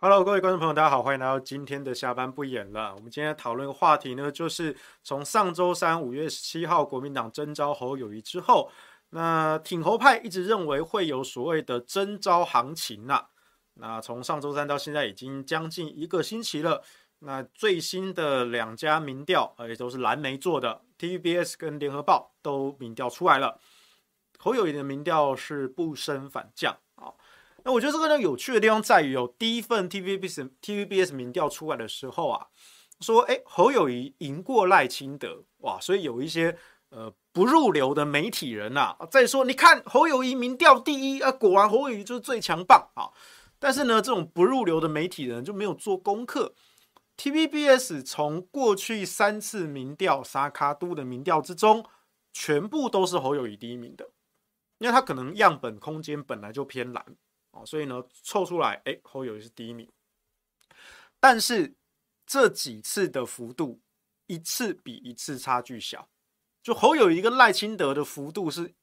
[0.00, 2.94] Hello，各位观众朋友，大家好，欢迎来到今天的下班不演了。
[2.94, 8.70] 我们今天讨论的话题呢，就是从上周三五月十七号国民党征召侯友宜之后，
[9.10, 13.26] 那挺侯派一直认为会有所谓的征召行情呐、
[13.74, 16.84] 那从上周三到现在已经将近一个星期了。
[17.18, 23.58] 那最新的两家民调，而且都是蓝媒做的，TVBS 跟联合报都民调出来了。
[24.38, 26.76] 侯友宜的民调是不升反降。
[27.68, 32.46] 那我觉得这个呢有趣的地方在于，有第一份 TVBS TVBS 民调出来的时候啊，
[33.02, 36.56] 说哎侯友谊赢过赖清德哇，所以有一些
[36.88, 43.12] 呃不入流的媒体人呐、啊，再说你看侯友谊民调第一啊，果然侯友谊就是最强棒啊。
[43.58, 46.54] 但是呢，这种不入流的媒体人就没有做功课。
[47.18, 51.84] TVBS 从过去三次民调沙卡都的民调之中，
[52.32, 54.08] 全部都是侯友谊第一名的，
[54.78, 57.04] 因为他可能样本空间本来就偏蓝。
[57.50, 59.90] 哦所以呢，凑出来，哎，侯友宜是第一名。
[61.20, 61.74] 但是
[62.26, 63.80] 这几次的幅度，
[64.26, 66.08] 一次比一次差距小。
[66.62, 68.74] 就侯友宜跟赖清德的幅度是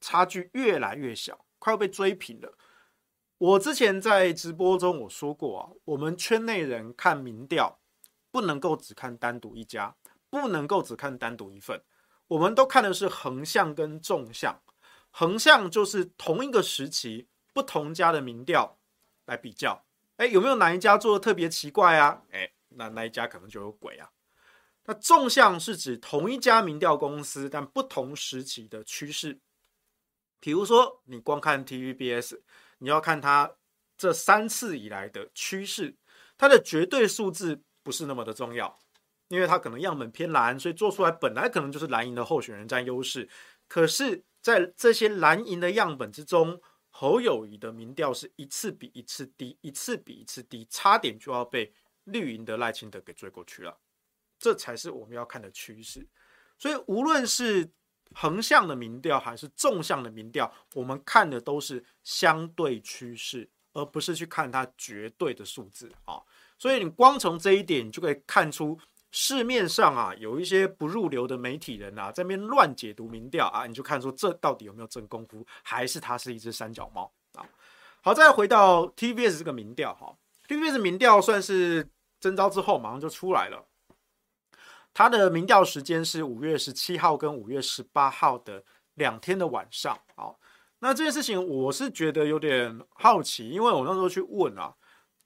[0.00, 2.56] 差距越来越小，快要被追平了。
[3.38, 7.80] 我之前在直播中我说过啊，我们圈内人看民调，
[8.30, 9.96] 不能够只看单独一家，
[10.30, 11.82] 不能够只看单独一份，
[12.28, 14.62] 我们都看的是横向跟纵向。
[15.10, 17.28] 横向就是同一个时期。
[17.52, 18.78] 不同家的民调
[19.26, 19.84] 来比较，
[20.16, 22.22] 哎，有没有哪一家做的特别奇怪啊？
[22.30, 24.10] 哎，那那一家可能就有鬼啊。
[24.84, 29.38] 那纵向是指同一家民调公司，但不同时期的趋势。
[30.40, 32.40] 比如说，你光看 TVBS，
[32.78, 33.54] 你要看它
[33.96, 35.94] 这三次以来的趋势，
[36.36, 38.76] 它的绝对数字不是那么的重要，
[39.28, 43.28] 因为它可能样本偏蓝，所以做出来本来可能就是蓝营的候选人占优势。
[43.68, 46.60] 可是，在这些蓝营的样本之中，
[46.94, 51.72] 侯友谊的民调是一次比一次低，一次比一次低，差点就要被
[52.04, 53.76] 绿营的赖清德给追过去了。
[54.38, 56.06] 这才是我们要看的趋势。
[56.58, 57.68] 所以，无论是
[58.12, 66.22] 横向的民调还是纵向的民调，我们看的都是相对趋势，而不是去看它绝对的数字啊。
[66.58, 68.78] 所以，你光从这一点，你就可以看出。
[69.14, 77.44] 市面上啊，有一些不入流的媒体人啊，在那边乱解读民调啊，你就看说这到底有没有真功夫，还是他是一只三脚猫啊？
[78.00, 80.16] 好，再回到 T V S 这个民调哈
[80.48, 81.86] T V S 民调算是
[82.18, 83.66] 征召之后马上就出来了，
[84.94, 88.64] 它的民调时间是五月十七号跟五月十八号的
[88.94, 89.98] 两天的晚上。
[90.16, 90.40] 好，
[90.78, 94.74] 那这件事情我是觉得有点好奇，因为我那时候去问啊。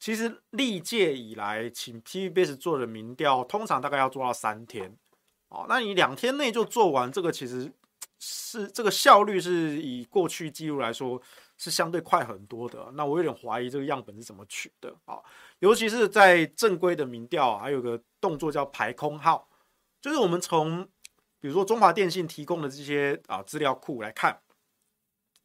[0.07, 4.97] 其实历届以来，请 TVBS 做的民调，通常大概要做到三天，
[5.49, 7.69] 哦，那你两天内就做完，这个其实
[8.21, 11.21] 是这个效率是以过去记录来说
[11.59, 12.89] 是相对快很多的。
[12.95, 15.19] 那我有点怀疑这个样本是怎么取的啊？
[15.59, 19.49] 尤其是在正规的民调，还有个动作叫排空号，
[20.01, 20.85] 就是我们从
[21.41, 24.41] 比如说中华电信提供的这些啊资料库来看，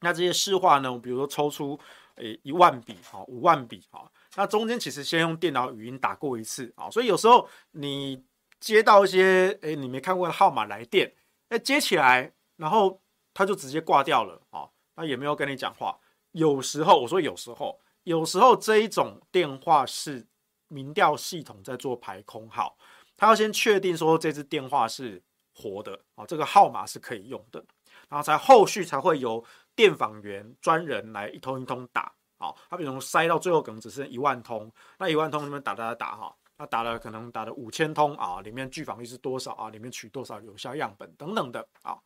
[0.01, 1.79] 那这些市话呢，我比如说抽出
[2.17, 4.11] 诶一万笔，好五万笔，好。
[4.35, 8.23] 那中间其实先用电脑语音打过一次啊，所以有时候你
[8.59, 11.13] 接到一些诶你没看过的号码来电，
[11.49, 13.01] 诶接起来，然后
[13.33, 15.99] 他就直接挂掉了啊，那也没有跟你讲话。
[16.31, 20.25] 有时候我说有时候，有时候这一种电话是
[20.69, 22.77] 民调系统在做排空号，
[23.17, 25.21] 他要先确定说这支电话是
[25.53, 27.65] 活的啊，这个号码是可以用的，
[28.07, 29.43] 然后才后续才会由
[29.75, 32.13] 电访员专人来一通一通打。
[32.41, 39.69] 好，他比如塞到最后可能只剩一万通，那一万通里面打打打哈，那打了可能打了五千通啊，里面拒访率是多少啊？
[39.69, 41.99] 里面取多少有效样本等等的啊。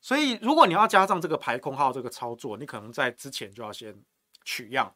[0.00, 3.96] 所以如果你要加上这个排空号这个操作，你可能在之前就要先
[4.42, 4.92] 取样，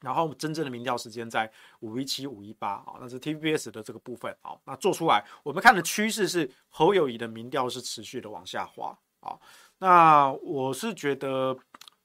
[0.00, 4.56] 然后真正的民调时间在五一七五一八啊，那是 TVBS 的这个部分啊。
[4.64, 9.36] 那做出来，我们看的趋势是侯友谊的民调是持续的往下滑啊。
[9.76, 11.54] 那我是觉得。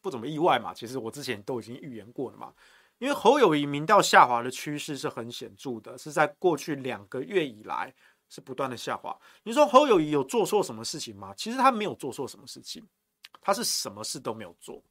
[0.07, 2.53] 不怎么意外嘛，其实我之前都已经预言过了嘛。
[2.99, 7.93] 因为侯友谊民调下滑的趋势是很显著的，是在过去两个月以来
[8.29, 9.15] 是不断的下滑。
[9.43, 11.33] 你说侯友谊有做错什么事情吗？
[11.35, 12.81] 其实他没有做错什么事情，
[13.41, 14.81] 他是什么事都没有做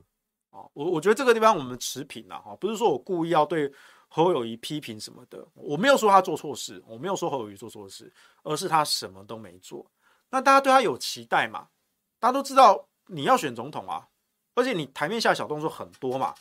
[0.50, 0.60] 啊。
[0.74, 3.72] 我我觉得这个地方我们持平了哈，不是说我故意要对
[4.06, 8.12] 侯友谊批评什么的，我没有说他做错事，我没有说侯友宜做错事，
[8.44, 9.84] 而是他什么都没做。
[10.30, 11.66] 那大家对他有期待嘛？
[12.20, 14.06] 大家都知道你要选总统啊。
[14.56, 16.34] 而且你台面下小动作很多嘛，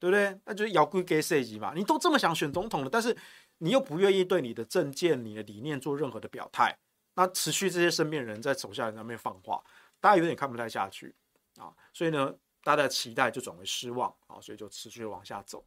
[0.00, 0.36] 对不对？
[0.44, 1.72] 那就是摇龟给设计嘛。
[1.76, 3.16] 你都这么想选总统了，但是
[3.58, 6.76] 你又不愿意对你的政见、你的理念做任何的表态，
[7.14, 9.62] 那持续这些身边人在手下人上面放话，
[10.00, 11.14] 大家有点看不太下去
[11.58, 11.72] 啊。
[11.92, 12.34] 所以呢，
[12.64, 15.64] 大家的期待就转为失望啊，所以就持续往下走。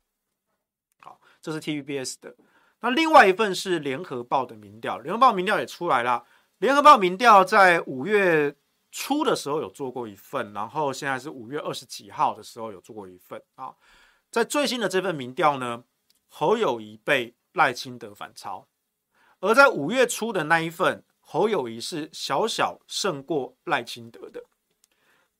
[1.01, 2.35] 好，这是 TVBS 的。
[2.79, 6.25] 那另外一份是联合报的民调，联合报民调也出来了。
[6.57, 8.55] 联合报民调在五月
[8.91, 13.73] 初的时候有做过一份，然后现在是五月二十几号的时候有做过一份啊。
[14.29, 15.83] 在最新的这份民调呢，
[16.27, 18.67] 侯友谊被赖清德反超，
[19.39, 24.43] 而在五月初的那一份，侯友谊是小小胜过赖清德的。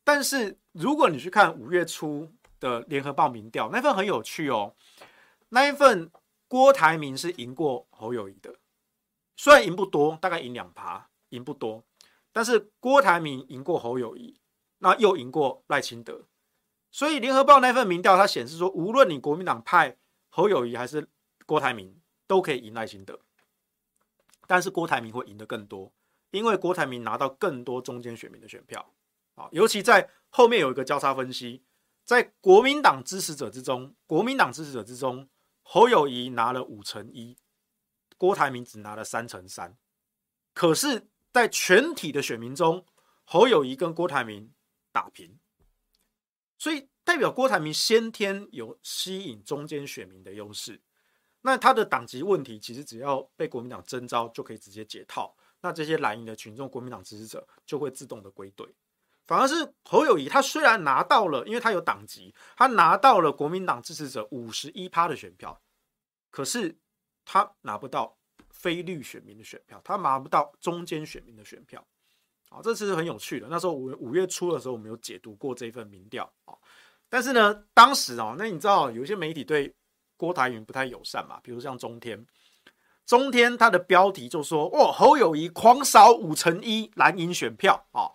[0.04, 4.76] 但是如果你去看五月初的联合报民调，那份很有趣哦，
[5.50, 6.12] 那一份
[6.48, 8.56] 郭台铭是赢过侯友谊的，
[9.36, 11.84] 虽然赢不多，大概赢两趴，赢不多，
[12.32, 14.40] 但是郭台铭赢过侯友谊，
[14.80, 16.28] 那又赢过赖清德，
[16.90, 19.98] 所以联合报那份民调它显示说，无论你国民党派
[20.30, 21.10] 侯友谊还是
[21.46, 23.20] 郭台铭，都可以赢赖清德，
[24.48, 25.94] 但是郭台铭会赢得更多，
[26.32, 28.94] 因为郭台铭拿到更多中间选民的选票。
[29.36, 31.64] 啊，尤其在后面有一个交叉分析，
[32.04, 35.30] 在国民党支持者之中，国民党支持者之中，
[35.64, 37.38] 侯友谊拿了五成一，
[38.18, 39.78] 郭台铭只拿了三成三。
[40.54, 42.86] 可是，在全体的选民中，
[43.24, 44.54] 侯友宜跟郭台铭
[44.92, 45.40] 打平，
[46.58, 50.82] 所以代表郭台铭先天有吸引中间选民的优势。
[51.42, 55.36] 那他的党籍问题，其实只要被国民党征召，就可以直接解套。
[55.62, 58.68] 那这些蓝营的群众，国民党支持者就会自动的归队。
[59.26, 65.62] 反而是侯友宜，他虽然拿到了，因为他有党籍，他拿到了国民党支持者五十一趴的选票，
[66.30, 66.78] 可是
[67.24, 68.18] 他拿不到
[68.52, 71.86] 非绿选民的选票，他拿不到中间选民的选票。
[72.50, 73.48] 啊，这次是很有趣的。
[73.50, 76.54] 那时候五五月初的时候，我们有解读过这份民调啊。
[77.10, 79.74] 但是呢，当时哦，那你知道有一些媒体对
[80.18, 81.40] 郭台铭不太友善嘛？
[81.42, 82.26] 比如像中天，
[83.06, 88.12] 中天他的标题就说：“哦，侯友谊狂扫五成一蓝营选票啊。”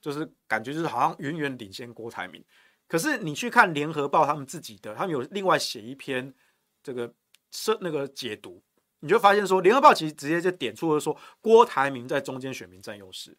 [0.00, 2.44] 就是感觉就是好像远远领先郭台铭，
[2.88, 6.34] 可是你去看联合报他们自己的，他们有另外写一篇
[6.82, 7.14] 这个
[7.52, 8.60] 是那个解读，
[9.02, 13.36] 你就发现说联合报其实直接就点出了说郭台铭在中间选民占优势。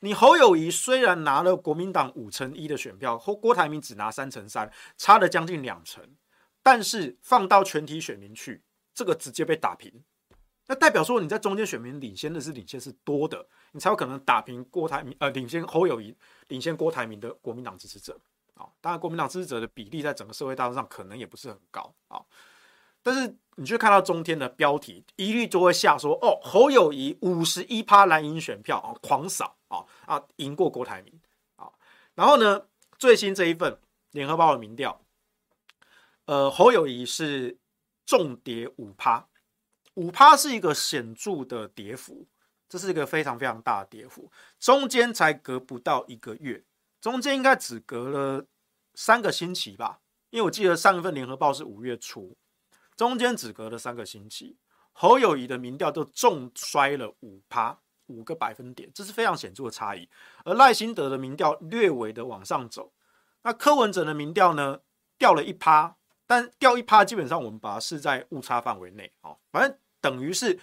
[0.00, 6.14] 你侯友谊虽然拿了国民党五成一的选票，或郭台铭只拿三成三，差了将近两成，
[6.62, 8.62] 但是放到全体选民去，
[8.94, 10.04] 这个直接被打平。
[10.68, 16.14] 那代表说你在中间选民领先的是领先是多的，你才有可能打平郭台铭，呃，领先侯友谊，
[16.48, 18.20] 领先郭台铭的国民党支持者
[18.54, 18.68] 啊。
[18.80, 22.22] 当然，国民党支持者的比例在整个社会大众上可能也不是很高啊。
[23.06, 31.20] 但是你去看到中天的标题，一律就会下说哦，侯友宜五十一趴蓝营选票啊，狂扫啊啊，赢过郭台铭
[31.54, 31.70] 啊。
[32.16, 32.66] 然后呢，
[32.98, 33.78] 最新这一份
[34.10, 35.00] 联合报的民调，
[36.24, 37.56] 呃，侯友谊是
[38.04, 39.28] 重跌五趴。
[39.94, 42.26] 五趴是一个显著的跌幅，
[42.68, 44.32] 这是一个非常非常大的跌幅。
[44.58, 46.64] 中间才隔不到一个月，
[47.00, 48.44] 中间应该只隔了
[48.96, 50.00] 三个星期吧？
[50.30, 52.36] 因为我记得上一份联合报是五月初，
[52.96, 54.56] 中间只隔了三个星期。
[54.92, 60.08] 侯友宜的民调都重摔了五趴，五个百分点，这是非常显著的差异。
[60.44, 62.92] 而赖清德的民调略微的往上走，
[63.42, 64.80] 那柯文哲的民调呢，
[65.18, 65.96] 掉了一趴，
[66.26, 69.78] 但掉一趴基本上我们把它视在误差范围内，哦，反正。
[69.98, 70.60] 等于是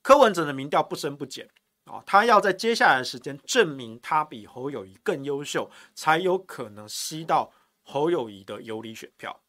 [0.00, 1.48] 柯文哲的民调不升不减
[1.86, 7.50] 啊，他要在接下来的时间证明他比侯友宜更优秀，才有可能吸到
[7.82, 9.40] 侯友宜的有利选票。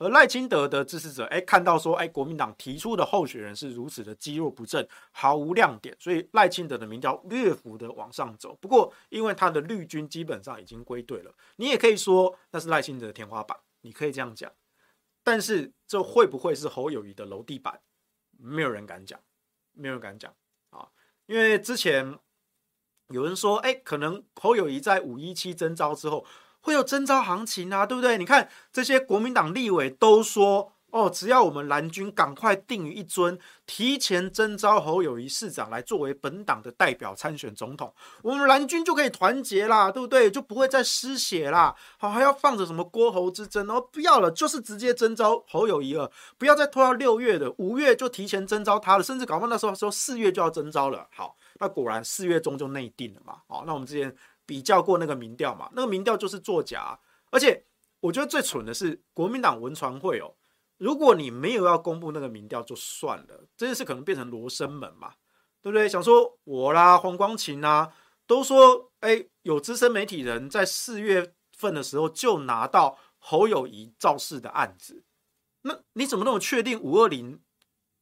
[0.00, 8.56] 而赖清德的支持者，哎，看到说，哎，国民党提出的候选人是如此的积弱不振，毫无亮点，所以赖清德的民调略幅的往上走。
[8.62, 14.50] 不过，因为他的绿军基本上已经归队了，你也可以说那是赖清德的天花板，你可以这样讲。
[15.22, 17.78] 但是，这会不会是侯友谊的楼地板？
[18.38, 19.20] 没有人敢讲，
[19.72, 20.34] 没有人敢讲
[20.70, 20.88] 啊！
[21.26, 22.18] 因为之前
[23.08, 26.24] 有人说，哎，可能侯友谊在五一七征召之后
[26.60, 28.18] 会有征召行情啊，对不对？
[28.18, 30.72] 你看这些国民党立委都说。
[30.92, 40.28] 哦，只要我们蓝军赶快定于一尊，提前征召侯友谊市长来作为本党的代表参选总统，我们蓝军就可以团结啦，对不对？
[40.28, 41.72] 就不会再失血啦。
[41.96, 43.80] 好，还要放着什么郭侯之争哦？
[43.80, 51.06] 不要了，就是直接征召侯友谊了，不要再拖到六月的，五月就提前征召他了，甚至搞不好那时候说四月就要征召了。
[51.14, 53.36] 好，那果然四月中就内定了嘛。
[53.46, 54.12] 好，那我们之前
[54.50, 56.98] 比较过那个民调嘛，那个民调就是作假，
[57.30, 57.64] 而且
[58.00, 60.34] 我觉得最蠢的是国民党文传会哦。
[60.76, 65.12] 如果你没有要公布那个民调就算了，这件事可能变成罗生门嘛，
[65.62, 65.88] 对不对？
[65.88, 67.92] 想说我啦，黄光芹啊，
[68.26, 75.04] 都说，哎，有资深媒体人在四月份的时候就拿到侯友谊造势的案子，
[75.62, 77.38] 那你怎么那么确定五二零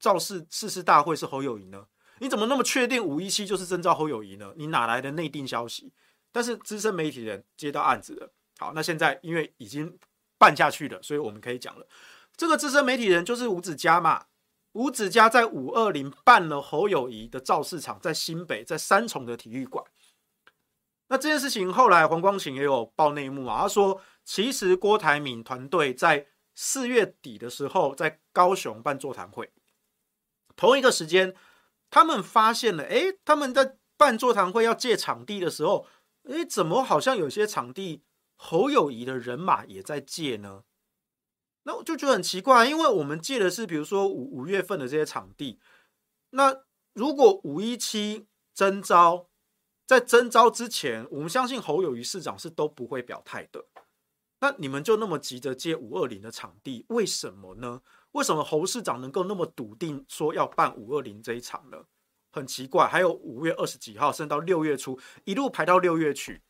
[0.00, 1.88] 造势誓师大会是侯友谊呢？
[2.20, 4.52] 你怎么那么确定五一七就是征召侯友谊呢？
[4.56, 5.92] 你哪来的内定消息？
[6.32, 9.98] 但是资深媒体人接到案子了，好，那现在因为已经
[10.38, 11.86] 办下去了，所以我们可以讲了。
[12.36, 14.26] 这个资深媒体人就是吴子嘉嘛。
[14.72, 19.84] 吴子嘉在五二零办了侯友谊的造势场，在新北，在三重的体育馆。
[21.08, 29.50] 那这件事情后来黄光芹也有爆内幕啊，他说其实郭台铭团队在四月底的时候在高雄办座谈会，
[30.54, 31.34] 同一个时间，
[31.90, 35.86] 他们发现了，哎，他们在办座谈会要借场地的时候，
[36.28, 38.04] 哎，怎么好像有些场地
[38.36, 40.64] 侯友谊的人马也在借呢？
[41.64, 45.58] 那我就觉得很奇怪，因为我们借的是比如说五五月份的这些场地，
[46.30, 49.28] 那如果五一七征召，
[49.86, 53.66] 在征召之前，我们相信侯友谊市长是都不会表态的。
[54.40, 57.82] 那你们就那么急着借五二零的场地，为什么呢？
[58.12, 61.84] 为什么侯市长能够那么笃定说要办五二零这一场呢？
[62.30, 62.86] 很奇怪。
[62.86, 66.42] 还有五月二十几号，甚至到六月初，一路排到六月去。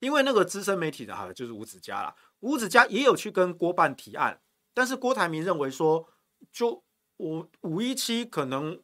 [0.00, 4.40] 因为那个资深媒体的哈，就是吴子嘉啦，吴子嘉也有去跟郭办提案，
[4.72, 6.08] 但是郭台铭认为说，
[6.52, 6.84] 就
[7.18, 8.80] 五五一七可能。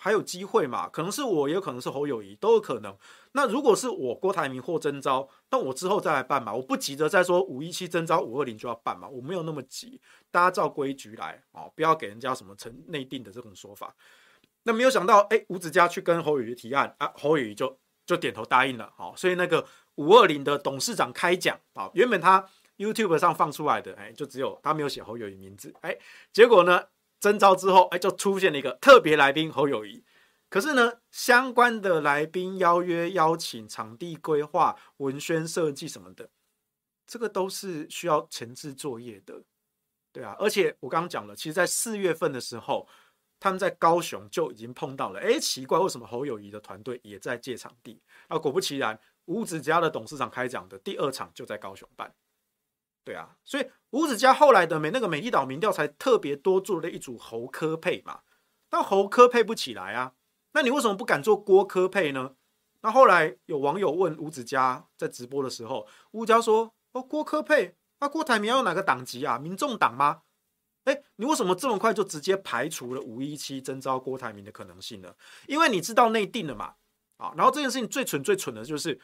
[0.00, 0.88] 还有机会嘛？
[0.88, 2.96] 可能是我，也有可能是侯友谊，都有可能。
[3.32, 6.54] 那如果是我郭台铭获征召，那我之后再来办嘛。
[6.54, 10.00] 我不急着再说五一七征召五二零就要办嘛，我没有那么急。
[10.30, 13.92] 大家照规矩来哦，不要给人家什么成内定的这种说法。
[14.64, 18.92] 那没有想到，哎，吴子嘉去跟侯友宜提案啊，侯友宜就就点头答应了。
[18.96, 22.46] 好，所以那个五二零的董事长开讲啊，原本他
[22.76, 25.96] YouTube 上放出来的，哎，就只有他没有写侯友宜名字，哎，
[26.32, 26.84] 结果呢？
[27.20, 30.04] 征召之后，哎，就出现了一个特别来宾侯友宜。
[30.48, 36.30] 可是呢，相关的来宾邀约、邀请、场地规划、文宣设计什么的，
[37.08, 39.42] 这个都是需要前置作业的，
[40.12, 40.36] 对啊。
[40.38, 42.86] 而且我刚刚讲了，其实，在四月份的时候，
[43.40, 45.20] 他们在高雄就已经碰到了。
[45.20, 48.00] 哎，奇怪，为什么侯友谊的团队也在借场地？
[48.28, 52.14] 啊，果不其然，吴子嘉的董事长开讲的第二场就在高雄办。
[53.04, 58.20] 对啊，所以吴子嘉后来的美那个美丽岛民调才特别多做了一组侯科配嘛，
[58.68, 60.12] 但侯科配不起来啊，
[60.52, 62.34] 那你为什么不敢做郭科配呢？
[62.80, 69.38] 那后来有网友问吴子嘉在直播的时候，吴家说：“哦，郭科配，那、啊、郭台铭要哪个党籍啊？
[69.38, 70.22] 民众党吗？
[70.88, 75.12] 哎，你为什么这么快就直接排除了五一七征召郭台铭的可能性呢？
[75.46, 76.72] 因为你知道内定了嘛，
[77.18, 78.98] 啊，然后这件事情最蠢最蠢的就是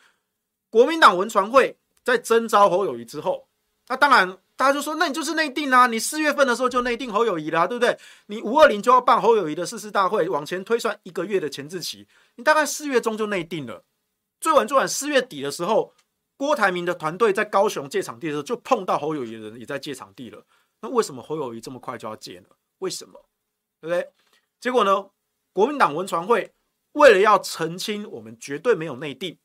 [0.71, 3.47] 国民党文传会在征召侯友谊之后。”
[3.87, 4.27] 那当然，
[4.57, 5.87] 大家就说，那你就是内定啊！
[5.87, 7.95] 你四月份的时候就内定侯友谊啦，对不对？
[8.29, 13.85] 你五二零就要办侯友谊的誓师大会，往前推算一个月的前置期，你大概四月中就内定了。
[14.41, 15.93] 最晚最晚四月底的时候，
[16.39, 20.43] 郭台铭的团队在高雄借场地的时候，就碰到侯友谊的人也在借场地了。
[20.85, 22.49] 那为什么侯友宜这么快就要借呢？
[22.81, 23.25] 为什么？
[23.81, 24.13] 对不对？
[24.61, 25.07] 结果呢？
[25.55, 26.53] 国民党文传会
[26.93, 29.39] 为了要澄清我们绝对没有内定，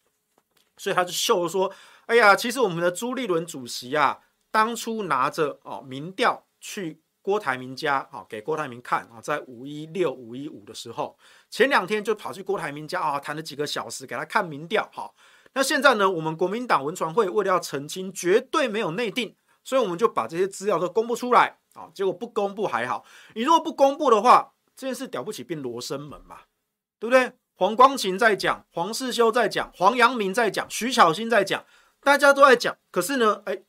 [0.76, 1.72] 所以他就秀说
[2.08, 4.20] ：“哎呀，其实我们的朱立伦主席啊。”
[4.52, 11.16] 当初拿着哦民调去郭台铭家啊，给郭台铭看啊，在五一六五一五的时候，
[11.52, 15.14] 前两天就跑去郭台铭家啊，谈了几个小时给他看民调哈。
[15.54, 19.36] 那现在呢，我们国民党文传会为了要澄清绝对没有内定，
[19.70, 21.88] 所以我们就把这些资料都公布出来啊。
[21.94, 26.38] 结果不公布还好，你如果不公布的话，这件事了不起变罗生门嘛，
[26.98, 27.34] 对不对？
[27.54, 31.64] 黄光芹在讲，黄世修在讲，黄阳明在讲，徐巧芯在讲，
[32.02, 33.62] 大家都在讲，可是呢，哎。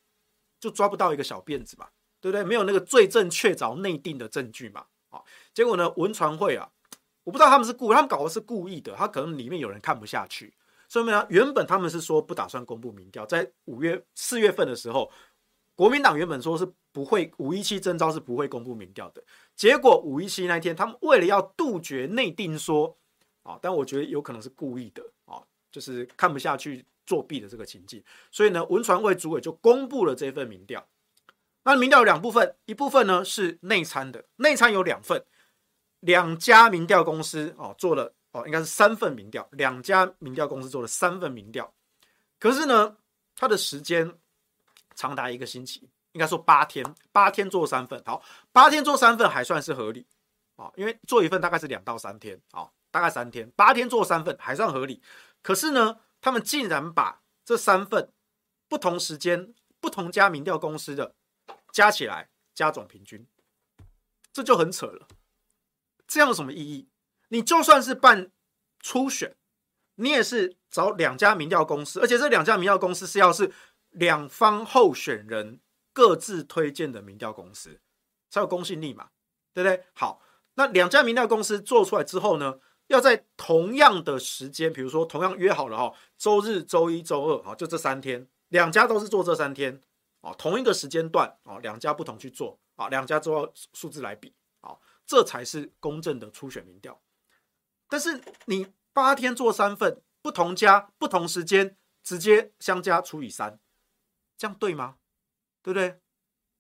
[0.63, 1.87] 就抓不到一个小辫子嘛，
[2.21, 2.45] 对不对？
[2.45, 5.23] 没有那个罪证确凿内定的证据嘛，啊，
[5.55, 6.69] 结果呢，文传会啊，
[7.25, 10.55] 我不知道他们是故，他们搞的是故意的，他可能里面有人看不下去，
[10.87, 15.11] 所以呢，原本他们是说不打算公布民调，在五月四月份的时候，
[15.81, 19.25] 国民党原本说是不会五一七征召是不会公布民调的，
[19.57, 22.95] 结果五一七那天，他们为了要杜绝内定说，
[23.45, 25.41] 啊，但我觉得有可能是故意的，啊，
[25.73, 26.85] 就是看不下去。
[27.07, 30.87] 作弊的这个情境，所以呢，文传会主委就公布了这份民调。
[31.65, 35.25] 那民调有两部分，一部分呢是内参的，内参有两份，
[35.99, 41.75] 两家民调公司哦做了哦，应该是三份民调，两家民调公司做了三份民调。
[42.39, 42.97] 可是呢，
[43.35, 44.13] 它的时间
[45.01, 50.07] 长达一个星期，应该说八天，八天做三份，好，八天做三份还算是合理
[50.57, 55.03] 啊，因为做一份大概是两到三天啊，大概三天，八天做三份还算合理。
[55.41, 58.13] 可是呢，他们竟然把这三份
[58.69, 61.15] 不同时间、不同家民调公司的
[61.73, 63.27] 加起来加总平均，
[64.35, 65.09] 这就很扯了。
[66.07, 66.91] 这样有什么意义？
[67.29, 68.31] 你就算是办
[68.81, 69.35] 初选，
[69.95, 73.51] 你也是找两家民调公司，而且这两家民调公司是要是
[73.91, 75.61] 两方候选人
[75.93, 77.81] 各自推荐的民调公司，
[78.29, 79.11] 才有公信力嘛，
[79.53, 79.85] 对不对？
[79.93, 80.23] 好，
[80.55, 82.61] 那两家民调公司做出来之后呢？
[82.89, 89.81] 要在同样的时间，比如说同样约好了哈，周日、周一、周二，哈，就这三天，两家都是做这三天，
[90.37, 97.01] 同一个时间段，两家不同去做，啊，两家重要数字来比，啊，这才是公正的初选民调。
[97.89, 103.61] 但是你八天做三份，不同家不同时间直接相加除以三，
[104.41, 104.97] 这样对吗？
[105.63, 106.01] 对不对？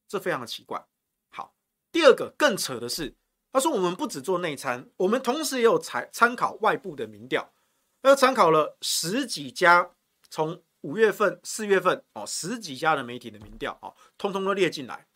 [0.06, 0.86] 这非常的奇怪。
[1.30, 1.54] 好，
[1.90, 3.16] 第二个更扯的是，
[3.50, 7.54] 他说我们不只做内参，我们同时也有参参考外部的民调，
[8.02, 9.92] 又参考了十几家，
[10.28, 15.06] 从五月份、四月份哦，十几家的媒体的民调哦，通通都列进来，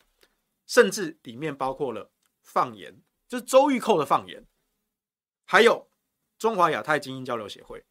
[0.65, 4.47] 甚至里面包括了放言，就是周玉蔻的放言，
[5.45, 5.87] 还有
[6.39, 7.85] 中华亚太精英交流协会，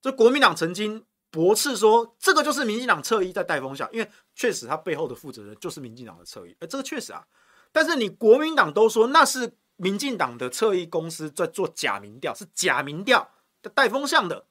[0.00, 1.04] 这国民党曾经。
[1.34, 7.26] 驳斥说，这个就是民进党侧翼在带风向，因为确实他背后的负责人就是民进党的侧翼，哎，这个确实啊。
[7.72, 13.28] 但是你国民党都说那是民进党的侧翼公司在做假民调，是假民调
[13.62, 14.46] 的带风向的。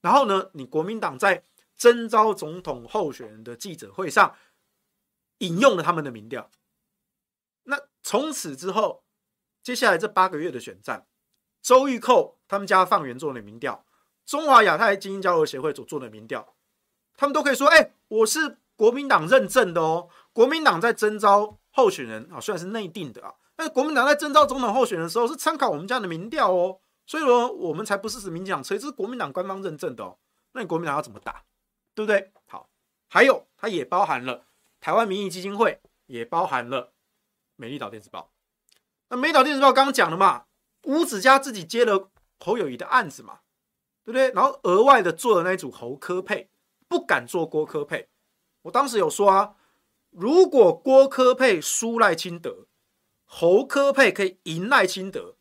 [0.00, 1.44] 然后呢，你国民党在
[1.76, 4.34] 征召总统候选人的记者会上
[5.38, 6.50] 引用了他们的民调。
[7.62, 9.04] 那从此之后，
[9.62, 11.06] 接下来这八个月的选战，
[11.62, 13.86] 周玉蔻他们家放原作的民调。
[14.26, 16.54] 中华亚太精英交流协会所做的民调，
[17.16, 20.08] 他们都可以说：“哎、我是国民党认证的哦。
[20.32, 26.80] 国民党在征召候选人啊，虽然是内定的啊，但是国民党在征召总统候选的时候是参考我们家的民调哦。
[27.06, 30.16] 所以说，我们才不是是民进党，所以这是国民党官方认证的哦。
[30.52, 31.44] 那你国民党要怎么打，
[31.94, 32.32] 对不对？
[32.46, 32.70] 好，
[33.08, 34.46] 还有它也包含了
[34.80, 36.94] 台湾民意基金会，也包含了
[37.56, 38.32] 美丽岛电子报。
[39.10, 40.46] 那美丽岛电子报刚刚讲了嘛，
[40.84, 43.40] 吴子嘉自己接了侯友宜的案子嘛。”
[44.04, 44.30] 对不对？
[44.32, 46.50] 然后额外的做的那一组侯科配，
[46.86, 48.08] 不敢做郭科配。
[48.62, 49.54] 我当时有说啊，
[50.10, 52.66] 如果郭科配输赖清德，
[53.24, 55.36] 侯科配可以赢赖清德，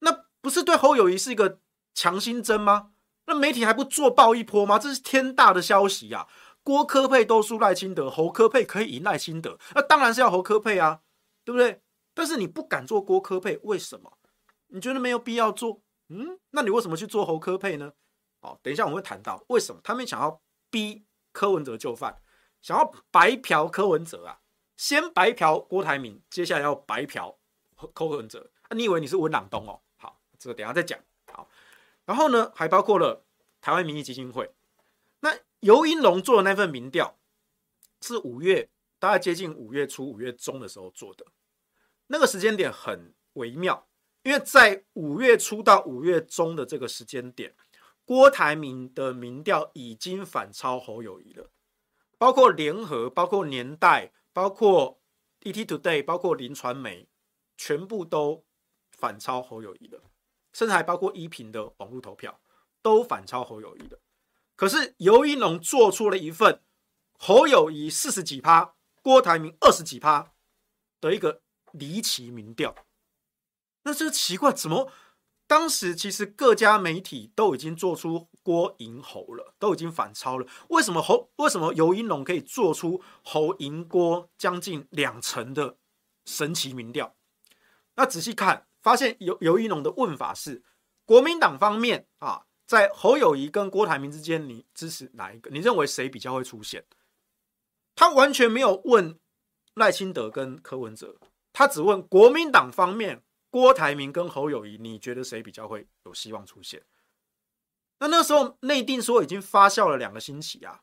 [0.00, 1.60] 那不是对侯友宜是一个
[1.94, 2.90] 强心针吗？
[3.26, 4.78] 那媒体还不做爆一波吗？
[4.78, 6.26] 这是天大的消息啊！
[6.64, 11.00] 郭科配都输赖清德，侯科配可以赢赖清德，那当然是要侯科配啊，
[11.44, 11.80] 对不对？
[12.14, 14.18] 但是你不敢做郭科配，为什么？
[14.68, 15.80] 你觉得没有必要做？
[16.12, 17.94] 嗯，那你为什么去做侯科配呢？
[18.40, 22.20] 哦，等一下我们会谈到为什么他们想要逼柯文哲就范，
[22.60, 24.40] 想要白嫖柯文哲啊，
[24.76, 27.38] 先白嫖郭台铭，接下来要白嫖
[27.94, 28.50] 柯文哲。
[28.62, 29.80] 啊，你以为你是温朗东哦？
[29.96, 30.98] 好，这个等下再讲。
[31.32, 31.48] 好，
[32.04, 33.24] 然后呢，还包括了
[33.60, 34.52] 台湾民意基金会。
[35.20, 37.16] 那尤英龙做的那份民调
[38.00, 41.24] 是五月，大概接近五月初、五月中的时候做的，
[42.08, 43.86] 那个时间点很微妙。
[44.22, 47.54] 因为在五月初到五月中的这个时间点，
[48.04, 51.50] 郭台铭的民调已经反超侯友宜了，
[52.18, 55.00] 包括联合、包括年代、包括
[55.40, 57.08] ETtoday、包括林传媒，
[57.56, 58.44] 全部都
[58.90, 60.00] 反超侯友宜了，
[60.52, 62.40] 甚至还包括依屏的网络投票
[62.80, 63.98] 都反超侯友宜的。
[64.54, 66.62] 可是尤一龙做出了一份
[67.18, 70.32] 侯友宜四十几趴、郭台铭二十几趴
[71.00, 72.72] 的一个离奇民调。
[73.84, 74.90] 那这奇怪，怎么
[75.46, 85.76] 当时其实各家媒体都已经做出郭银侯了，都已经反超了，为什么侯为什么游盈隆可以做出侯银郭将近两成的
[86.24, 87.14] 神奇民调？
[87.96, 90.62] 那仔细看，发现游游盈隆的问法是：
[91.04, 95.50] 国民党方面啊，在侯友宜跟郭台铭之间，你支持哪一个？
[95.50, 96.84] 你认为谁比较会出现？
[97.94, 99.18] 他完全没有问
[99.74, 101.16] 赖清德跟柯文哲，
[101.52, 103.22] 他只问国民党方面。
[103.52, 106.82] 郭台铭跟侯友宜，你觉得谁比较会有希望出现？
[107.98, 110.80] 那那时候内定说已经发酵了两个星期啊，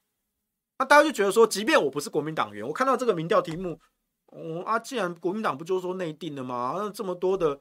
[0.78, 3.82] 那大家就觉得说，即便我不是国民党员，我看到这个民调题目，
[4.28, 6.76] 哦啊，既然国民党不就说内定了吗？
[6.78, 7.60] 那这么多的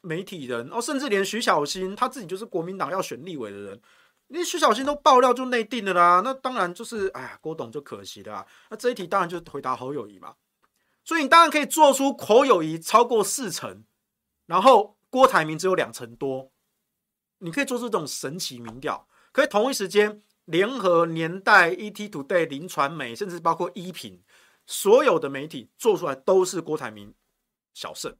[0.00, 3.80] 媒体人，哦，甚至连徐小新他自己就是国民党要选立委的人，
[4.28, 8.46] 连徐小新都爆料就内定了啦，那当然就是哎呀，郭董就可惜了啊。
[8.70, 10.34] 那这一题当然就回答侯友谊嘛，
[11.04, 13.84] 所以你当然可以做出侯友谊超过四成。
[14.48, 16.50] 然后郭台铭只有两成多，
[17.40, 24.24] 你可以做出这种神奇民调，可以同一时间联合年代、ETtoday、林传媒，甚至包括依品，
[24.66, 27.14] 所有的媒体做出来都是郭台铭
[27.74, 28.16] 小胜。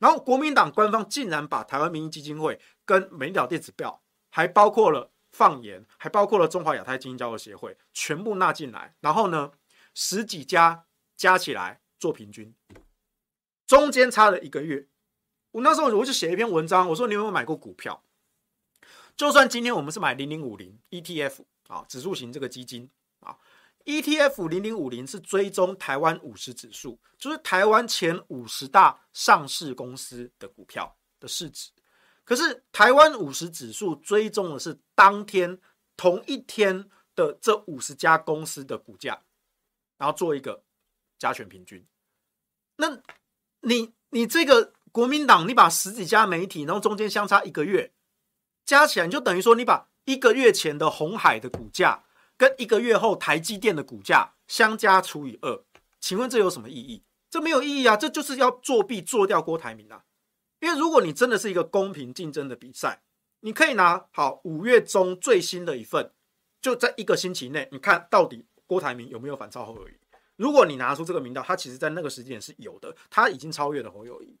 [0.00, 8.96] 然后国民党官方竟然把台湾民意基金会跟美丽岛电子报，还包括了放言，还包括了中华亚太精英交流协会，全部纳进来。
[8.98, 9.52] 然后呢，
[9.94, 12.52] 十几家加起来做平均。
[13.72, 14.86] 中间差了一个月，
[15.50, 18.04] 我那时候我就写一篇文章，我说你有没有买过股票？
[19.16, 23.34] 就算今天我们是买零零五零 ETF 啊，指数型这个基金啊
[23.86, 31.70] ，ETF 零零五零是追踪台湾五十指数，就是台湾前五十大上市公司的股票的市值。
[32.24, 35.58] 可是台湾五十指数追踪的是当天
[35.96, 39.22] 同一天的这五十家公司的股价，
[39.96, 40.62] 然后做一个
[41.18, 41.82] 加权平均。
[42.76, 43.00] 那
[43.62, 47.92] 你你这个国民党，你把十几家媒体，然后中间相差一个月，
[48.64, 52.04] 加起来就等于说，你把一个月前的鸿海的股价
[52.36, 55.64] 跟一个月后台积电的股价相加除以二，
[56.00, 57.02] 请问这有什么意义？
[57.30, 57.96] 这没有意义啊！
[57.96, 60.04] 这就是要作弊做掉郭台铭啊！
[60.60, 63.02] 因为如果你真的是一个公平竞争的比赛，
[63.40, 66.12] 你可以拿好五月中最新的一份，
[66.60, 69.92] 就在一个星期内，你看到底郭台铭有没有反超侯友宜？
[70.36, 74.38] 如果你拿出这个民调，他其实在那个时间点是有的，他已经超越了侯友宜。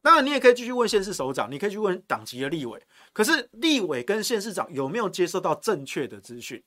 [0.00, 2.82] 当然，你也可以继续问县市首长，你可以去问党籍的立委。
[3.12, 6.62] 可是立委跟县市长有没有接受到正确的资讯？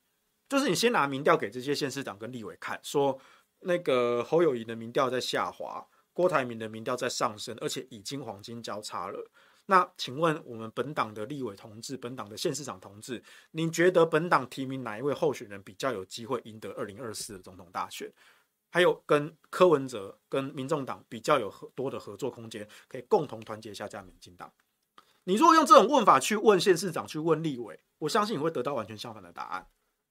[0.47, 3.19] 就是你先拿民调给这些县市长跟立委看，说
[3.59, 5.85] 那个侯友宜的民调在下滑。
[6.13, 9.29] 郭台铭的民调在上升，而且已经黄金交叉了。
[9.65, 18.09] 那请问我们本党的立委同志、本党的县市长同志，你觉得本党提名哪一位候选人比较有机会赢得二零二四的总统大选？
[18.75, 24.51] 还有跟柯文哲、跟民众党比较有合多的合作空间，可以共同团结下架民进党？
[25.23, 29.65] 你如果用这种问法去问县市长、去问立委，我相信你会得到完全相反的答案。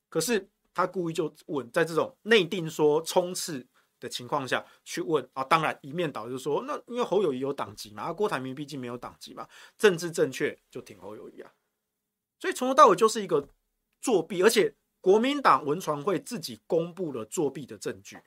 [0.09, 3.67] 可是他故意就问，在这种内定说冲刺。
[4.01, 9.49] 的情况下去问啊，当然一面倒就是说，那因为侯友宜有党籍嘛，郭台铭毕竟没有党籍嘛，
[9.79, 11.51] 政治正确就挺侯友宜啊，
[12.39, 13.49] 所以从头到尾就是一个
[14.03, 18.19] 作弊，而且国民党文传会自己公布了作弊的证据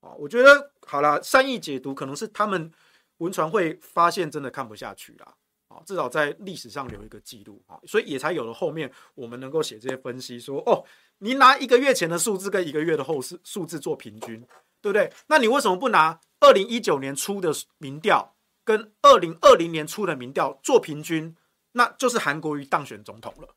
[0.00, 2.70] 啊，我觉得好了，善意解读可能是他们
[3.18, 5.34] 文传会发现真的看不下去了
[5.68, 10.84] 啊，至少在历史上留一个记录啊，所以也才有了后面我们能够写这些分析说，哦，
[11.18, 14.46] 你拿一个月前的数字跟一个月的后数数字做平均。
[14.80, 15.12] 对不对？
[15.26, 21.34] 那你为什么不拿二零一九年初的民调跟二零二零年初的民调做平均？
[21.72, 23.56] 那就是韩国瑜当选总统了。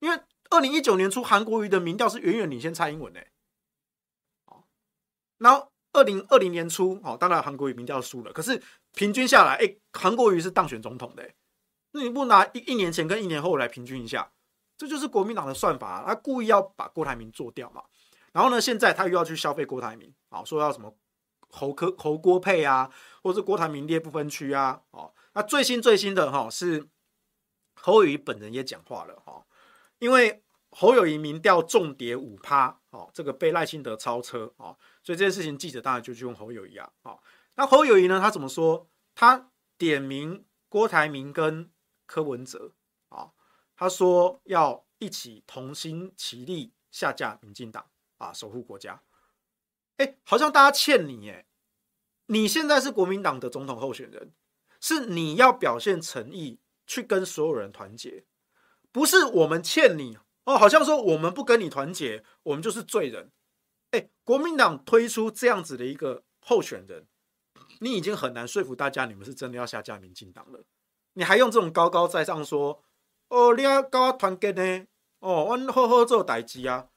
[0.00, 3.26] 因为二零一九年初韩国瑜的民调是远远领先蔡英文的。
[5.38, 8.60] 然后二零二零年初，哦，当然韩国瑜民调输了，可是
[8.94, 11.28] 平均下来，哎，韩国瑜是当选总统的。
[11.92, 14.30] 那你不拿一一年前跟一年后来平均一下？
[14.76, 17.82] 这就是国民党的算法，他故意要把郭台铭做掉嘛。
[18.32, 20.94] 然后呢，现在他又要去消费郭台铭，啊，说要什么
[21.48, 22.90] 侯科侯郭配啊，
[23.22, 26.86] 或者是郭台铭列不分区啊，哦，那最新最新的哈是
[27.74, 29.44] 侯友宜本人也讲话了哈，
[29.98, 37.18] 因为侯友宜民调重跌五趴，哦，这个被赖清德超车啊，所以这件事情记者当然就去问侯友宜啊，啊，
[37.54, 38.88] 那侯友宜呢，他怎么说？
[39.14, 41.70] 他点名郭台铭跟
[42.06, 42.72] 柯文哲
[43.08, 43.32] 啊，
[43.76, 47.90] 他说要一起同心齐力下架民进党。
[48.18, 49.00] 啊，守护国家，
[49.98, 51.46] 哎，好像大家欠你哎，
[52.26, 54.32] 你现在是国民党的总统候选人，
[54.80, 58.24] 是你要表现诚意去跟所有人团结，
[58.90, 60.18] 不是我们欠你
[60.48, 60.56] 哦。
[60.56, 63.30] 好像说我们不跟你团结，我们就是罪人。
[63.90, 67.06] 哎，国民党推出这样子的一个候选人，
[67.80, 70.64] 你已经很难说服大家，你们是真的要下架民进党了。
[71.14, 72.82] 你还用这种高高在上说，
[73.28, 74.86] 哦，你要跟我团结呢？
[75.20, 76.88] 哦，我好好做代志啊。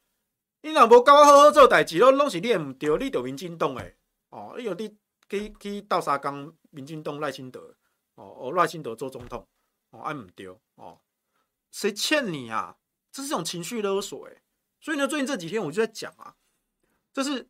[0.64, 3.98] 你若无跟我好好做代志，拢拢是你的唔对，你就民进党诶。
[4.30, 4.96] 哦，你有你
[5.28, 7.76] 去去斗相共，民进党赖清德，
[8.16, 9.48] 哦哦赖清德做总统，
[9.90, 11.00] 哦爱唔对，哦，
[11.72, 12.78] 谁欠你啊？
[13.12, 14.42] 这是一种情绪勒索诶。
[14.80, 16.36] 所以呢，最近这几天我就在讲啊，
[17.14, 17.50] 这是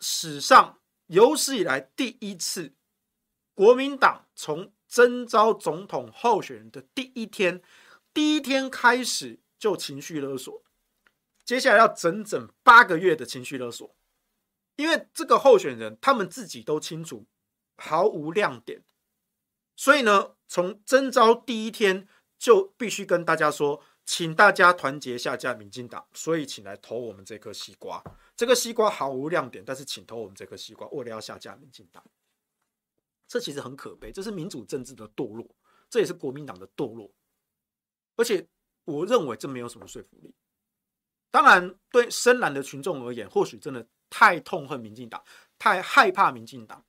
[0.00, 2.74] 史上有史以来第一次，
[3.54, 7.62] 国民党从征召总统候选人的第一天，
[8.12, 10.62] 第一天开始就情绪勒索。
[11.44, 13.96] 接下来要整整八个月的情绪勒索，
[14.74, 17.24] 因为这个候选人他们自己都清楚
[17.76, 18.82] 毫无亮点，
[19.76, 28.02] 所以呢，从征召第一天就必须跟大家说，请大家团结下架民进党，所以请来投我们这颗西瓜。
[28.36, 32.02] 这个西瓜毫无亮点，但是请投我们这颗西瓜，为了要下架民进党，
[33.26, 35.56] 这其实很可悲，这是民主政治的堕落，
[35.90, 37.12] 这也是国民党的堕落，
[38.14, 38.46] 而且
[38.84, 40.32] 我认为这没有什么说服力。
[41.32, 45.22] 当然，对深蓝的群众而言，或许真的太痛恨民进党，
[45.58, 46.84] 太害怕民进党。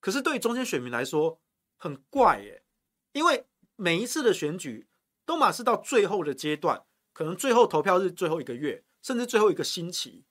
[0.00, 1.40] 可是对中间选民来说，
[1.76, 2.64] 很怪耶，
[3.12, 4.87] 因为每一次的选举
[5.28, 10.24] 都马是到最后的阶段，可能最后投票日最后一个月，甚至最后一个星期，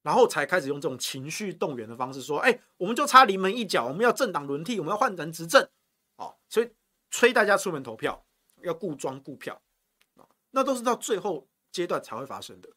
[0.00, 5.68] 然后才开始用这种情绪动员的方式说：“哎，我们就差临门一脚，我们要政党轮替，我们要换人执政。”
[6.16, 6.72] 哦，所以
[7.10, 8.24] 催大家出门投票，
[8.62, 9.60] 要顾庄顾票，
[10.52, 11.46] 那都是到最后。
[11.70, 12.68] 阶段才会发生的，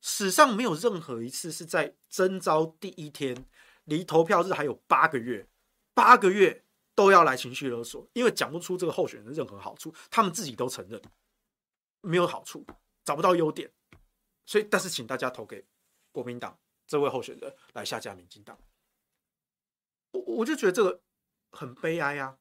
[0.00, 3.44] 史上没有任何一次是在征召第一天，
[3.84, 5.46] 离投票日还有八个月，
[5.92, 6.64] 八个月
[6.98, 11.00] 都要来情绪勒索，因为讲不出这个候选人的任何好处，他们自己都承认
[12.00, 12.66] 没有好处，
[13.04, 13.70] 找不到优点，
[14.44, 15.64] 所以但是请大家投给
[16.10, 16.58] 国民党
[16.88, 18.58] 这位候选人来下架民进党。
[20.10, 21.00] 我我就觉得这个
[21.52, 22.36] 很悲哀啊！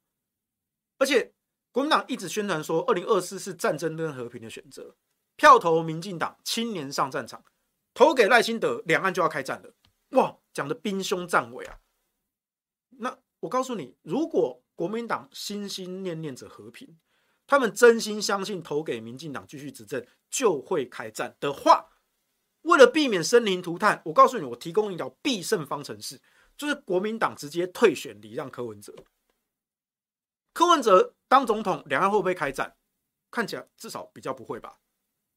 [0.97, 1.35] 而且
[1.71, 4.95] 国民党一直宣传说，二零二四是战争跟和平的选择，
[5.35, 7.45] 票投民进党，青年上战场，
[7.93, 9.75] 投给赖清德，两岸就要开战了。
[10.17, 11.79] 哇，讲的兵凶战危啊！
[13.41, 16.99] 我告诉你，如果国民党心心念念着和平，
[17.45, 21.89] 他们真心相信投给民进党继续执政就会开战的话，
[22.63, 26.21] 为了避免生灵涂炭，我告诉你，我提供一条必胜方程式，
[26.57, 28.93] 就是国民党直接退选礼让柯文哲。
[30.53, 32.75] 柯文哲当总统，两岸会不会开战？
[33.29, 34.79] 看起来至少比较不会吧。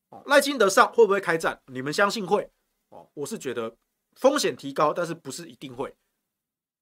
[0.08, 1.60] 哦，赖清德上会不会开战？
[1.66, 2.50] 你们相信会？
[2.88, 3.76] 哦，我是觉得。
[4.16, 5.94] 风险提高，但是不是一定会。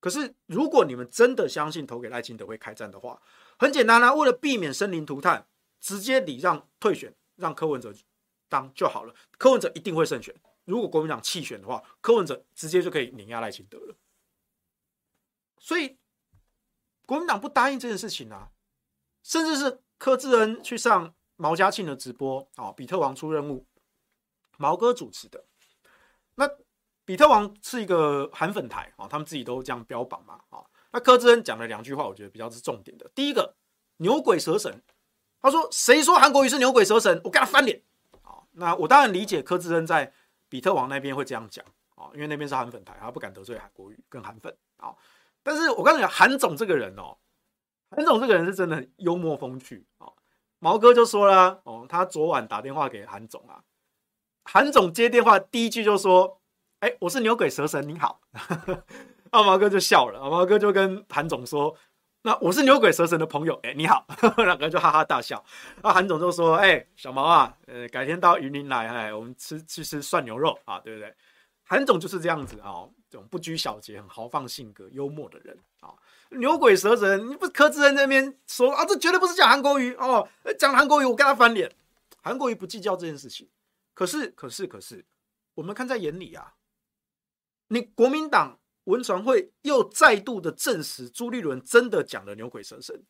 [0.00, 3.20] 可是，如果你们真的相信投给赖清德会开战的话，
[3.58, 5.48] 很简单啦、啊，为了避免生灵涂炭，
[5.80, 7.92] 直接礼让退选，让柯文哲
[8.48, 9.12] 当就好了。
[9.36, 10.32] 柯文哲一定会胜选。
[10.66, 13.96] 如果国民党弃选的话，柯文哲直接就可以碾压赖清德了。
[15.58, 15.98] 所以，
[17.04, 18.52] 国民党不答应这件事情啊，
[19.24, 23.66] 甚至是柯志恩去上毛家庆的直播啊，比特王出任务，
[24.58, 25.47] 毛哥主持的。
[27.08, 30.62] 比特王是一个韩粉台啊，他们自己都这样标榜嘛啊。
[30.92, 33.10] 那柯志恩讲了两句话，我觉得比较是重点的。
[33.14, 33.54] 第一个，
[33.96, 34.82] 牛鬼蛇神，
[35.40, 37.82] 他说谁说韩国瑜是牛鬼蛇神，我跟他翻脸
[38.20, 38.44] 啊。
[38.50, 40.12] 那我当然理解柯志恩在
[40.50, 44.94] 比特王那边会这样讲啊，因为那边是韩粉台，他不敢得罪韩国瑜跟韩粉啊。
[45.42, 47.16] 但是我告诉你，韩总这个人哦，
[47.90, 50.12] 韩总这个人是真的很幽默风趣啊。
[50.58, 53.64] 毛哥就说了哦，他昨晚打电话给韩总啊，
[54.44, 56.37] 韩总接电话第一句就说。
[56.80, 58.20] 哎，我是牛鬼蛇神，您好。
[59.30, 61.76] 阿毛哥就笑了，阿毛哥就跟韩总说
[62.22, 64.06] ：“那我是牛鬼蛇神的朋友。”哎，你好，
[64.38, 65.44] 两个人就哈哈大笑。
[65.82, 71.12] 那韩总就说：“哎，小毛啊，呃，改天到云林来，哎，我们吃去吃涮牛肉啊，对不对？”
[71.66, 75.90] 韩总就是这样子啊，这种不拘小节、很豪放性格、幽默的人啊。
[76.30, 78.84] 牛鬼蛇神，你不是柯志恩那边说啊？
[78.84, 81.72] 这绝对不是讲韩国语哦，讲韩国语我跟他翻脸。
[82.22, 83.48] 韩国语不计较这件事情，
[83.94, 85.04] 可是，可是，可是，
[85.56, 86.54] 我们看在眼里啊。
[87.68, 93.04] 你国民党文传会又再度的证实朱立伦真的讲了牛鬼蛇神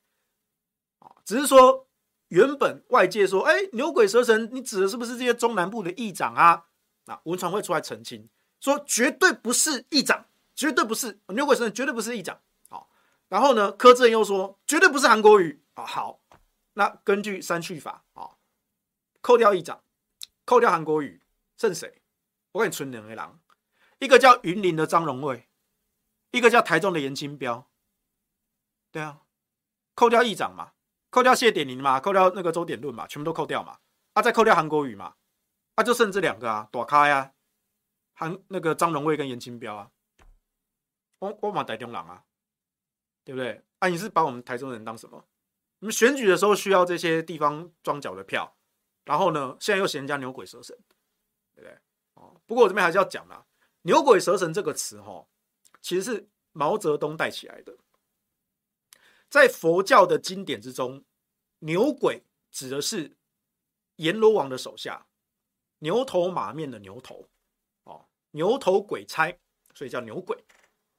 [0.98, 1.88] 啊，只是说
[2.28, 6.66] 原本外界说，哎，牛鬼蛇神，你指的是不是这些中南部的议长啊？
[7.04, 8.28] 那文传会出来澄清，
[8.60, 12.38] 说绝对不是议长，绝对不是牛鬼蛇神，绝对不是议长。
[12.68, 12.90] 好，
[13.28, 15.86] 然后呢，柯志恩又说绝对不是韩国瑜啊。
[15.86, 16.20] 好，
[16.74, 18.30] 那根据删去法啊，
[19.20, 19.82] 扣掉议长，
[20.44, 21.22] 扣掉韩国瑜，
[21.56, 22.02] 剩谁？
[22.52, 23.18] 我给你存两个人。
[23.98, 25.48] 一个叫云林的张荣味，
[26.30, 27.68] 一个叫台中的严清标，
[28.92, 29.22] 对啊，
[29.94, 30.72] 扣掉议长嘛，
[31.10, 33.80] 扣掉谢点林嘛，扣掉那个周点论嘛，全部都扣掉嘛，
[34.12, 35.16] 啊，再扣掉韩国瑜嘛，
[35.74, 37.34] 啊，就剩这两个啊，躲开呀，
[38.14, 39.90] 韩那个张荣味跟严清标啊，
[41.18, 42.24] 我我嘛台中人啊，
[43.24, 43.64] 对不对？
[43.80, 45.24] 啊，你是把我们台中人当什么？
[45.80, 48.56] 你们选举的时候需要这些地方庄脚的票，
[49.04, 50.76] 然后呢，现在又嫌人家牛鬼蛇神，
[51.54, 51.78] 对不对？
[52.14, 53.44] 哦，不过我这边还是要讲啦。
[53.82, 55.26] 牛鬼蛇神这个词，哈，
[55.80, 57.76] 其实是毛泽东带起来的。
[59.30, 61.04] 在佛教的经典之中，
[61.60, 63.16] 牛鬼指的是
[63.96, 65.06] 阎罗王的手下，
[65.78, 67.28] 牛头马面的牛头，
[67.84, 69.38] 哦，牛头鬼差，
[69.74, 70.36] 所以叫牛鬼。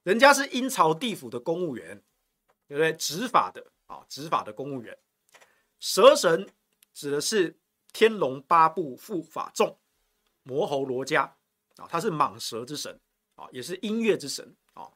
[0.02, 2.02] 人家是阴曹地府的公务员，
[2.66, 2.92] 对不对？
[2.94, 4.96] 执法的啊，执法的公务员。
[5.78, 6.48] 蛇神
[6.94, 7.58] 指的是
[7.92, 9.78] 天龙八部护法众，
[10.42, 11.36] 魔猴罗家。
[11.80, 13.00] 啊，他是蟒蛇之神
[13.34, 14.90] 啊，也是音乐之神啊。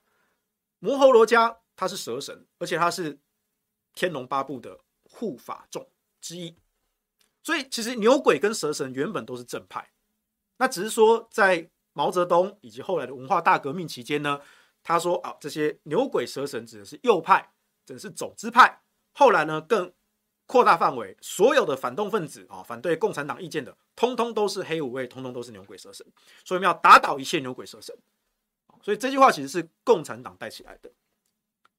[0.79, 3.19] 摩诃罗伽他是蛇神，而且他是
[3.95, 5.89] 天龙八部的护法众
[6.21, 6.55] 之一。
[7.43, 9.91] 所以其实牛鬼跟蛇神原本都是正派，
[10.59, 14.41] 那只是说在毛泽东以及后来的文化大革命期间呢，
[14.83, 17.53] 他说啊，这些牛鬼蛇神指的是右派，
[17.85, 18.83] 指的是走资派。
[19.13, 19.93] 后来呢，更
[20.47, 26.07] 扩大范围，所有的反动分子啊，反对共产党意见的，通通都是黑五位，通通都是牛鬼蛇神。
[26.45, 27.97] 所以我们要打倒一切牛鬼蛇神。
[28.83, 30.93] 所以这句话其实是共产党带起来的。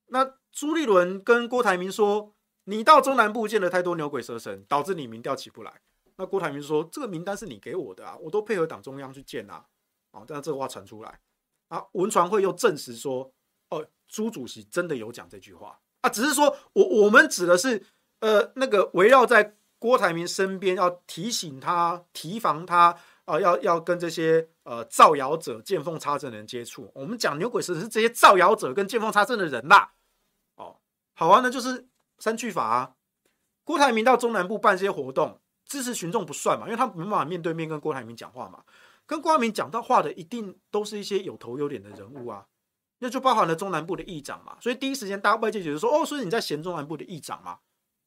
[0.07, 2.33] 那朱立伦跟郭台铭说
[2.65, 5.81] ：“你到中南部见了太多牛鬼蛇神，导致你民调起不来。”
[6.17, 9.65] 那郭台铭说：“这个名单是你给我的啊，我都配合党中央去见啊。”
[10.09, 11.19] 啊，但这话传出来
[11.67, 13.31] 啊，文传会又证实说
[13.69, 17.85] ：“哦，朱主席真的有讲这句话啊，只是说我我们指的是。”
[18.19, 22.87] 呃，那个围绕在郭台铭身边，要提醒他、提防他
[23.25, 26.91] 啊、呃，要要跟这些呃造谣者、见缝插针的人接触。
[26.95, 29.93] 我们讲牛鬼蛇神是这些造谣者跟见缝插针的人啦。
[30.55, 30.77] 哦，
[31.13, 32.95] 好啊，那就是三句法啊。
[33.63, 38.63] 郭台铭到中南部办这些活动，支持群众不算嘛，因为他没办法面对面跟郭台铭讲话嘛。
[39.05, 42.45] 跟郭台铭讲到话的，一定都是一些有头有脸的人物啊。
[42.99, 44.57] 那就包含了中南部的议长嘛。
[44.61, 47.59] 所以第一时间，大外界就说：“哦，所以你在嫌中南部的议长嘛？”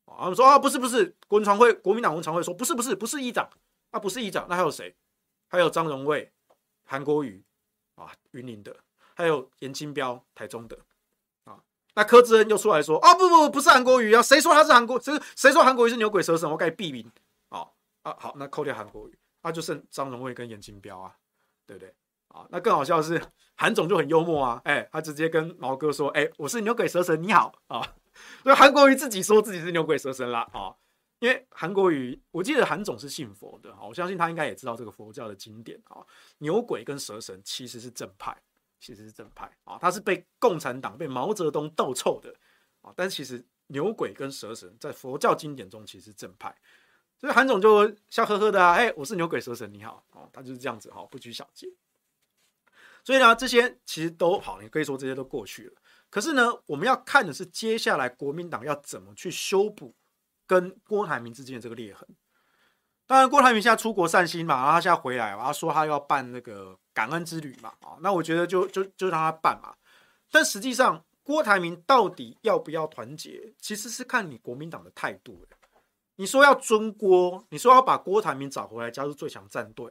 [0.08, 3.48] 啊，他们说：“啊，不是，不是。”文传会国民党文传会说：“不是，不是，不是议长
[3.90, 4.46] 啊，不是议长。
[4.48, 4.96] 那还有谁？
[5.48, 6.32] 还有张荣卫、
[6.84, 7.42] 韩国瑜
[7.94, 8.76] 啊，云林的，
[9.14, 10.78] 还有严金标，台中的
[11.44, 11.60] 啊。
[11.94, 15.00] 那柯志恩又出来说：‘啊，不不不，不是韩国瑜啊，谁说他是韩国？
[15.00, 16.50] 谁谁说韩国瑜是牛鬼蛇神？
[16.50, 17.10] 我该避名。’
[17.50, 17.66] 啊
[18.02, 21.14] 啊，好，那扣掉韩国瑜，那、啊、就剩张荣卫跟严金标啊，
[21.66, 21.94] 对不对？”
[22.28, 23.20] 啊，那更好笑的是，
[23.56, 27.94] 韩总就很幽默啊，哎、他直接跟毛哥说，哎、我是牛鬼蛇神，你好啊。
[28.42, 30.74] 所以韩国瑜自己说自己是牛鬼蛇神啦啊，
[31.18, 36.04] 因为韩国瑜，我记得韩总是信佛的，我相信他应该也知道这个佛教的经典啊。
[36.38, 38.36] 牛鬼跟蛇神其实是正派，
[38.78, 42.34] 其实是正派啊，他是被共产党、被毛泽东斗臭的
[42.82, 42.92] 啊。
[42.94, 46.54] 但其实牛鬼跟蛇神在佛教经典中其实是正派，
[47.20, 51.68] 所以韩总就笑呵呵的啊，哎、我是牛鬼蛇神，你好啊，他就是这样子哈，不拘小节。
[53.02, 55.72] 所以呢，这些其实都好，你可以说这些都过去了。
[56.10, 59.94] 可是呢，我们要看的是接下来国民党要怎么去修补
[60.46, 62.08] 跟郭台铭之间的这个裂痕。
[63.06, 69.74] 当然，郭台铭现在出国散心嘛，然后他现在回来，然后说他要办那个感恩之旅嘛，啊，那我觉得就就就让他办嘛。
[70.30, 75.46] 但实际上，郭台铭到底要不要团结，其实是看你国民党的态度。
[76.16, 79.90] 你说要尊郭，你说要把郭台铭找回来加入最强战队，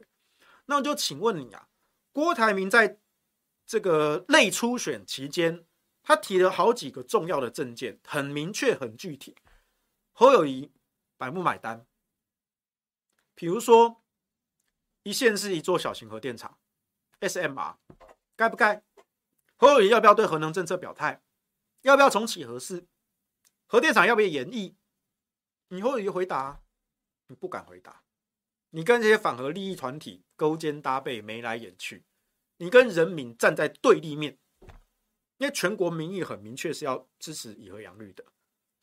[0.65, 1.67] 那我就请问你啊，
[2.11, 2.97] 郭台铭在。
[3.69, 5.65] 这个内初选期间，
[6.07, 9.35] 他提了好几个重要的证件，很明确、很具体。
[10.13, 10.71] 侯友宜
[11.17, 11.85] 买不买单？
[13.35, 14.01] 比如说，
[15.03, 16.57] 一线是一座小型核电厂
[17.19, 17.75] ，SMR，
[18.37, 18.85] 该不该？
[19.57, 21.21] 侯友宜要不要对核能政策表态？
[21.81, 22.87] 要不要重启核四？
[23.65, 24.77] 核电厂要不要延役？
[25.67, 26.61] 你侯友宜回答，
[27.27, 28.05] 你不敢回答。
[28.69, 32.05] 你跟这些反核利益团体勾肩搭背，眉来眼去。
[32.59, 34.39] 你跟人民站在对立面，
[35.37, 38.23] 因为全国民意很明确是要支持以和养绿的，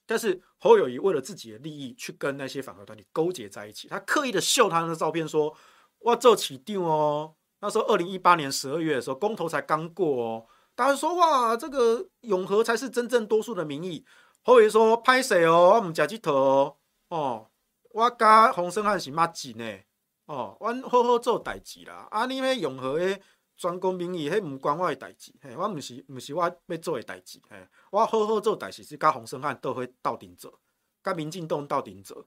[0.07, 5.57] 但是侯友谊为了自己的利益去跟那些反核团体勾结在一起，他刻意的秀他的照片说
[6.07, 14.05] ：“哇，做起定哦。”那时候二零一八年十二月的时候，公投才刚过哦，大家说：“哇，这个永和才是真正多数的民意。”
[14.43, 15.75] 侯友谊说：“拍谁哦？
[15.77, 16.77] 我们假鸡头
[17.09, 17.51] 哦，
[17.90, 19.64] 我加洪胜汉是麻吉呢
[20.27, 22.07] 哦，我好好做代志啦。
[22.11, 23.21] 啊，你们永和诶。”
[23.57, 30.61] 专攻民意，迄毋关我的代志，嘿，我毋是毋是我要做的代志，嘿，我好好做代志是甲洪胜汉都会斗顶做，
[31.03, 32.27] 甲民进党斗顶做，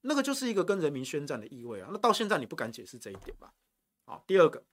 [0.00, 1.88] 那个就是一个跟人民宣战的意味啊。
[1.92, 3.54] 那到现在你不敢解释这一点吧？
[4.06, 4.64] 好，第二个，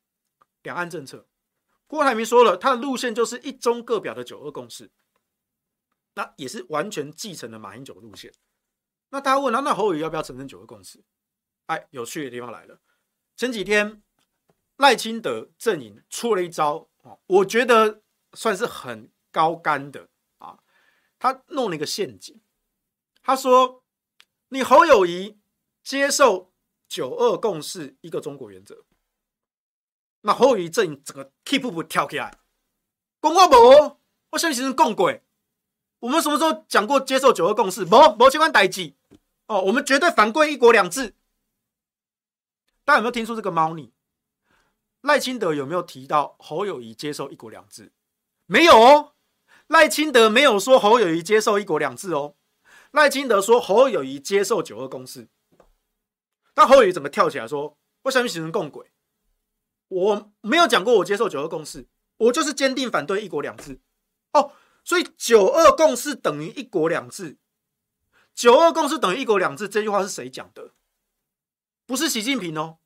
[0.63, 1.27] 两岸政策，
[1.85, 4.89] 郭台铭说了，他的路线就是一中各表的九二共识，
[6.15, 8.33] 那也是完全继承了马英九路线。
[9.09, 11.03] 那大家问他，那侯友要不要承认九二共识？
[11.67, 12.81] 哎，有趣的地方来了，
[13.37, 14.01] 前几天。
[14.81, 16.89] 赖清德阵营出了一招，
[17.27, 18.01] 我觉得
[18.33, 20.57] 算是很高干的啊。
[21.19, 22.41] 他弄了一个陷阱，
[23.21, 23.83] 他说
[24.49, 25.39] ：“你侯友宜
[25.83, 26.51] 接受
[26.89, 28.83] 九二共识，一个中国原则。”
[30.21, 32.39] 那侯友宜阵营整个 keep 不跳起来，
[33.19, 33.99] 公话不？
[34.31, 35.21] 我相信是共轨。
[35.99, 37.85] 我们什么时候讲过接受九二共识？
[37.85, 38.95] 不，不相关代志
[39.45, 39.61] 哦。
[39.61, 41.13] 我们绝对反归一国两制。
[42.83, 43.93] 大家有没有听出这个猫腻？
[45.01, 47.91] 赖清德有没有提到侯友宜接受一国两制？
[48.45, 49.13] 没有哦，
[49.67, 52.35] 赖清德没有说侯友宜接受一国两制哦。
[52.91, 55.27] 赖清德说侯友宜接受九二共识，
[56.53, 58.91] 但侯友宜怎么跳起来说我想形成共轨？
[59.87, 61.87] 我没有讲过我接受九二共识，
[62.17, 63.79] 我就是坚定反对一国两制
[64.33, 64.53] 哦。
[64.83, 67.37] 所以九二共识等于一国两制，
[68.35, 70.73] 九二共识等于一国两制这句话是谁讲的？
[71.85, 72.79] 不是习近平哦。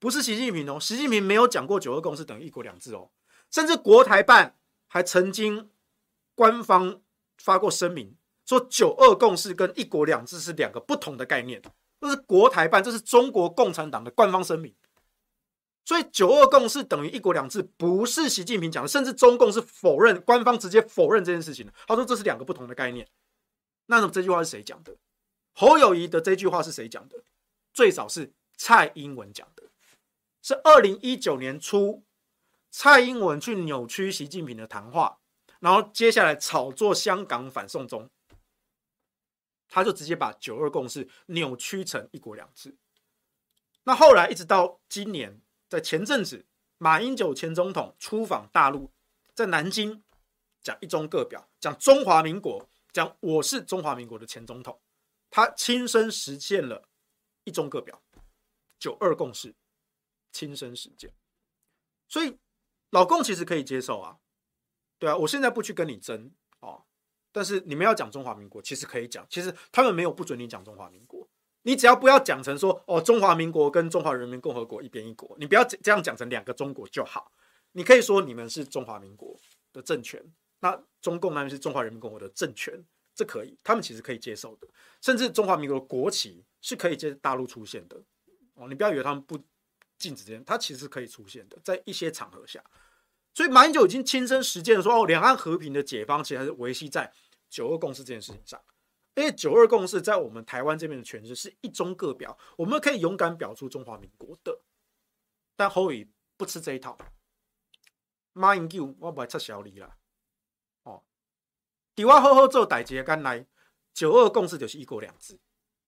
[0.00, 3.10] 不是习近平哦，习近平没有讲过九二共识等于一国两制哦，
[3.50, 4.56] 甚至国台办
[4.88, 5.70] 还曾经
[6.34, 7.02] 官方
[7.36, 11.62] 发过声明，说九二共识跟一国两制是两个不同的概念，
[12.00, 14.74] 这是国台办，这是中国共产党的官方声明。
[15.84, 21.72] 所以九二共识等于一国两制不是习近平讲的，甚至中共是否认，官方直接否认这件事情的。
[21.86, 23.06] 他说这是两个不同的概念。
[23.86, 24.96] 那么这句话是谁讲的？
[25.52, 27.24] 侯友宜的这句话是谁讲的？
[27.72, 29.64] 最早是蔡英文讲的。
[30.42, 32.04] 是二零一九年初，
[32.70, 35.20] 蔡英文去扭曲习近平的谈话，
[35.60, 38.08] 然后接下来炒作香港反送中，
[39.68, 42.76] 他就直接把九二共识扭曲成一国两制。
[43.84, 46.46] 那后来一直到今年，在前阵子，
[46.78, 48.90] 马英九前总统出访大陆，
[49.34, 50.02] 在南京
[50.62, 54.80] 讲一中各表，讲中华民国，讲我是中华民国的前总统，
[55.30, 56.88] 他亲身实现了
[57.44, 58.02] 一中各表，
[58.78, 59.54] 九二共识。
[60.32, 61.12] 亲身实践，
[62.08, 62.36] 所以
[62.90, 64.18] 老共其实可以接受啊。
[64.98, 66.84] 对啊，我现在不去跟你争哦，
[67.32, 71.26] 但是你们要讲中华民国，其实可以讲，其实他们没有不准你讲中华民国，
[71.62, 77.32] 你只要不要讲成说哦，中华民国跟中华人民共和国一边一国，你不要这样讲成两个中国就好，
[77.72, 79.34] 你可以说你们是中华民国
[79.72, 80.22] 的政权，
[80.60, 84.68] 那中共那边是中华人民共和国的政权，这可以，他们其实可以接受的，
[85.00, 88.02] 甚至中华民国国旗是可以在大陆出现的。
[88.54, 89.38] 哦，你不要以为他们不
[90.00, 92.60] 禁止这些，它其实可以出现的，在一些场合下。
[93.32, 97.12] 所以马英九已经亲身实践了说，哦，两岸和平的解放其实还是维系在
[97.48, 98.60] 九二共识这件事情上。
[99.14, 104.62] 因为九二共识在我们台湾这边的诠释是一中各表，我们可以勇敢表出中华民国的。
[105.56, 106.96] 但侯友宜不吃这一套。
[108.32, 109.96] 马英九，我不会撤销你啦。
[110.84, 111.02] 哦，
[111.94, 113.46] 底我好好做代志，干来
[113.92, 115.38] 九二共识就是一国两制。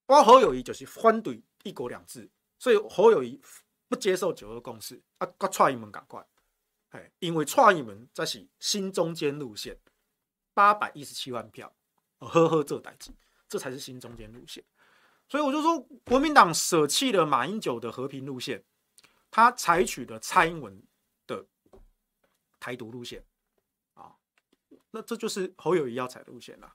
[0.06, 3.40] 我侯友谊就是反对一国两制，所以侯友谊
[3.92, 4.98] 不接受九二共识。
[5.18, 6.26] 啊，我踹你们赶快。
[7.18, 9.78] 因为蔡英文这是新中间路线，
[10.54, 11.74] 八百一十七万票，
[12.18, 13.10] 呵呵，这代志，
[13.48, 14.64] 这才是新中间路线。
[15.28, 18.64] 所以我就说，国民党舍弃了马英九的和平路线，
[19.30, 20.82] 他采取了蔡英文
[21.26, 21.46] 的
[22.60, 23.24] 台独路线
[23.94, 24.16] 啊，
[24.90, 26.74] 那这就是侯友谊要踩的路线了，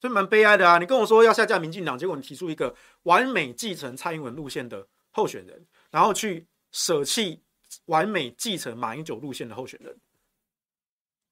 [0.00, 0.78] 所以蛮悲哀的啊！
[0.78, 7.40] 你跟我说要下架民进党，结果你提出一个完美继承蔡英文路线的候选人，然后去舍弃。
[7.86, 9.98] 完美继承马英九路线的候选人，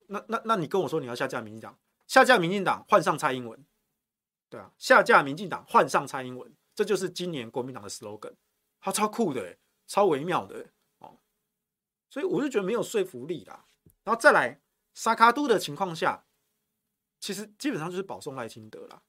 [0.06, 3.62] 那那那你跟我说你要下架民进党，下架民进党换上蔡英文，
[4.48, 8.32] 对啊，下架民进党换上蔡英文，这就是今年国民党的 slogan，
[8.80, 10.66] 它超酷的，超微妙的
[11.00, 11.18] 哦，
[12.08, 13.66] 所以我就觉得没有说服力啦。
[14.02, 14.58] 然后再来
[14.94, 16.24] 沙卡都的情况下，
[17.20, 19.02] 其实基本上就是保送赖清德啦。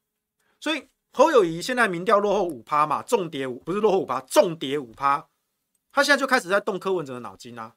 [0.60, 5.30] 所以侯友宜现在民调落后五趴嘛，重跌五不是落后五趴，重跌五趴。
[5.92, 7.74] 他现在就开始在动柯文哲的脑筋啊，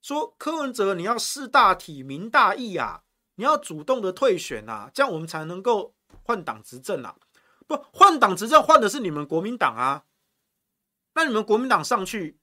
[0.00, 3.02] 说柯文哲你要识大体、明大义啊，
[3.34, 7.16] 你要主动的退选啊，这样我们才能够换党执政啊。
[7.66, 10.04] 不换党执政，换的是你们国民党啊。
[11.14, 12.38] 那你们国民党上去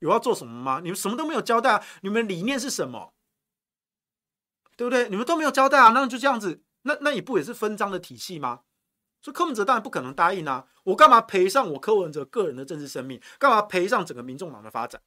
[0.00, 0.80] 有要做什么吗？
[0.82, 1.84] 你们什么都没有交代啊。
[2.02, 3.14] 你们理念是什么？
[4.76, 5.08] 对不对？
[5.08, 5.90] 你们都没有交代啊。
[5.90, 8.62] 那就这样子，那那也不也是分赃的体系吗？
[9.26, 10.68] 所以柯文哲当然不可能答应啊！
[10.84, 13.20] 我干嘛赔上我柯文哲个人的政治生命？
[13.40, 15.02] 干嘛赔上整个民众党的发展？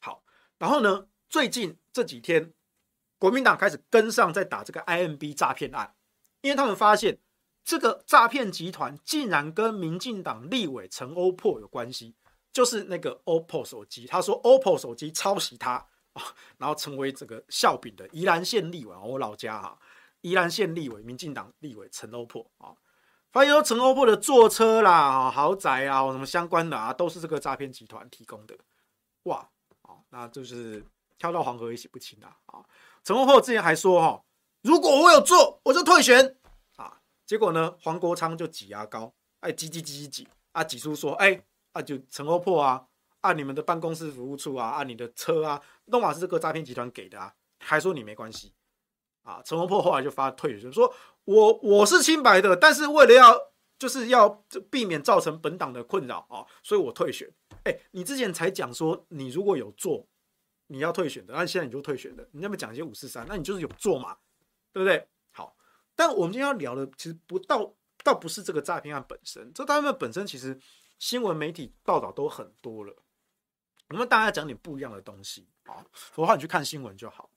[0.00, 0.24] 好，
[0.58, 1.06] 然后呢？
[1.28, 2.52] 最近这几天，
[3.16, 5.94] 国民党开始跟上，在打这个 IMB 诈骗案，
[6.40, 7.20] 因为他们发现
[7.62, 12.16] 这个诈骗集团竟然跟民进党立委陈欧珀有关系，
[12.52, 15.86] 就是那个 OPPO 手机，他说 OPPO 手机抄袭他，
[16.58, 19.78] 然后成为这个笑柄的宜兰县立委，我老家啊。
[20.22, 22.74] 宜兰县立委、民进党立委陈欧珀啊，
[23.32, 28.56] 发现说陈欧珀的坐车啦、豪宅啊、什么相关的啊，都是这个诈骗集团提供的。
[29.24, 29.48] 哇，
[30.10, 30.84] 那就是
[31.18, 32.36] 跳到黄河也洗不清啊！
[32.46, 32.64] 啊，
[33.04, 34.24] 陈欧珀之前还说哈，
[34.62, 36.36] 如果我有做，我就退选
[36.76, 37.00] 啊。
[37.26, 41.42] 结果呢，黄国昌就挤牙膏，哎，挤挤挤挤挤啊，挤出说，哎，
[41.72, 42.86] 啊就陈欧珀啊，
[43.20, 48.52] 按你们的办公室服务处啊，按你的车啊，弄瓦是这个诈骗集团给的啊，还说你没关系。
[49.30, 50.92] 啊，陈欧珀后来就发退选，说
[51.24, 53.38] 我我是清白的，但是为了要
[53.78, 54.28] 就是要
[54.68, 57.32] 避免造成本党的困扰啊，所以我退选。
[57.64, 60.08] 哎，你之前才讲说你如果有做，
[60.66, 64.16] 你要退选的，那现在你就退选的，你那么讲一些五四三，那你就是有做嘛，
[64.72, 65.06] 对不对？
[65.30, 65.54] 好，
[65.94, 67.72] 但我们今天要聊的其实不到，
[68.02, 70.58] 倒不是这个诈骗案本身，这诈骗案本身其实
[70.98, 72.96] 新闻媒体报道都很多了，
[73.90, 77.30] 我们大家讲点不一样的东西啊，否则你去看新闻就好。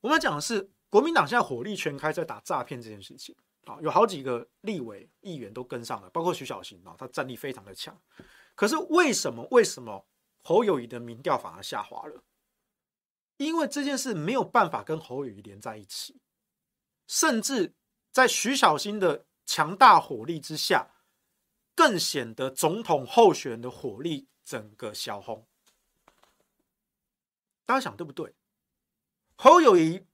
[0.00, 0.70] 我们讲的是。
[0.88, 3.34] 国民党现在火力全开在打诈骗这件事情
[3.64, 8.00] 啊，有好几个立委议员都跟上了，包括徐小新啊，他战力非常的强。
[8.54, 10.06] 可是为什么为什么
[10.42, 12.22] 侯友宜的民调反而下滑了？
[13.36, 16.20] 因为这件事没有办法跟侯友宜连在一起，
[17.06, 17.74] 甚至
[18.12, 20.88] 在徐小新的强大火力之下，
[21.74, 25.46] 更显得总统候选人的火力整个消轰。
[27.66, 28.32] 大家想对不对？
[29.34, 30.06] 侯友宜。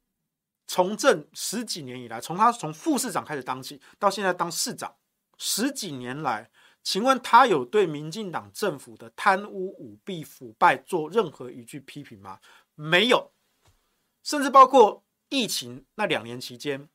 [0.72, 4.96] 从政十几年以来，从他从副市长开始当起，到现在当市长，
[5.36, 6.50] 十几年来，
[6.82, 12.38] 请问他有对民进党政府的贪污舞弊腐败做任何一句批评吗？
[12.74, 13.32] 没有，
[14.22, 16.88] 甚至包括疫情那两年期间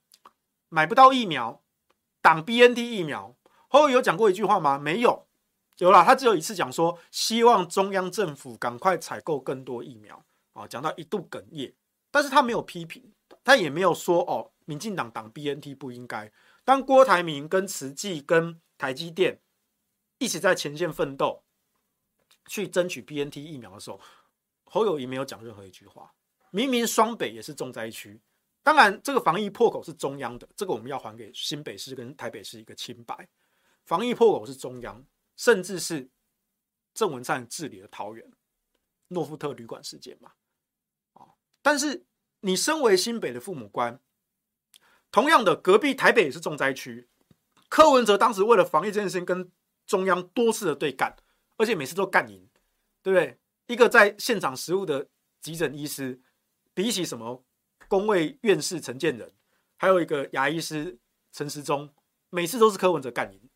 [0.69, 1.61] 买不到疫苗，
[2.19, 3.35] 挡 BNT 疫苗，
[3.67, 4.79] 侯友有讲过一句话吗？
[4.79, 5.27] 没有，
[5.77, 11.75] 有啦，他只有一次讲说希望中央政府赶快采购更多疫苗啊，讲到一度哽咽，
[12.09, 13.13] 但是他没有批评。
[13.47, 16.29] 他也没有说哦，民进党挡 BNT 不应该。
[16.65, 19.39] 当郭台铭跟慈济跟台积电
[20.17, 21.45] 一起在前线奋斗，
[22.47, 24.01] 去争取 BNT 疫苗的时候，
[24.65, 26.13] 侯友宜没有讲任何一句话。
[26.49, 28.19] 明明双北也是重灾区，
[28.63, 33.29] 当然这个防疫破口是中央的，这个我们要还给新北市跟台北市一个清白。
[33.85, 35.01] 防疫破口是中央，
[35.37, 36.09] 甚至是
[36.93, 38.29] 郑文灿治理的桃园
[39.07, 40.33] 诺富特旅馆事件嘛，
[41.13, 41.27] 啊，
[41.61, 42.05] 但是
[42.47, 43.99] 你身为新北的父母官，
[45.11, 47.09] 同样的隔壁台北也是重灾区，
[47.67, 49.51] 柯文哲当时为了防疫这件事情跟
[49.85, 51.13] 中央多次的对干，
[51.57, 52.47] 而且每次都干赢，
[53.03, 53.37] 对不对？
[53.67, 55.09] 一个在现场实务的
[55.41, 56.21] 急诊医师，
[56.73, 57.43] 比起什么
[57.89, 59.29] 公卫院士陈建仁，
[59.75, 60.97] 还有一个牙医师
[61.33, 61.93] 陈时中，
[62.29, 63.49] 每次都是柯文哲干赢。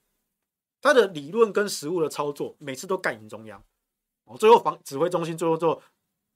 [0.82, 3.64] 他的理论跟实务的操作，每次都干赢中央。
[4.26, 5.82] 哦，最后防指挥中心最后做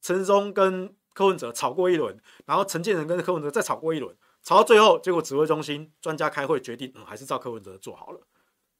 [0.01, 8.27] 陈时中跟柯文哲吵过一轮，然后陈建仁跟柯文哲再吵过一轮，吵到最后，结果指挥中心专家开会决定，嗯，还是照柯文哲做好了。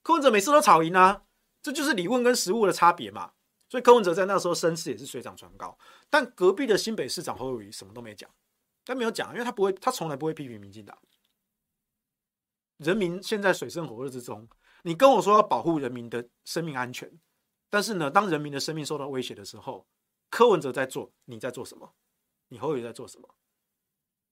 [0.04, 1.24] 柯文哲每次都吵赢啊，
[1.64, 3.32] 这就是理论跟实务的差别嘛。
[3.70, 5.76] 所以柯文哲在那时候声势也是水涨船高。
[6.10, 8.30] 但隔壁的新北市长侯友宜什么都没讲，
[8.84, 10.96] 他没有讲，因为他不会，他从来不会批评民进党。
[12.78, 14.48] 人民现在水深火热之中，
[14.84, 17.10] 你跟我说要保护人民的生命安全，
[17.70, 19.88] 但是呢，当人民的生命受到威胁的时候，
[20.30, 21.94] 柯文哲在做，你在做什么？
[22.50, 23.30] 你侯友宜在做什么？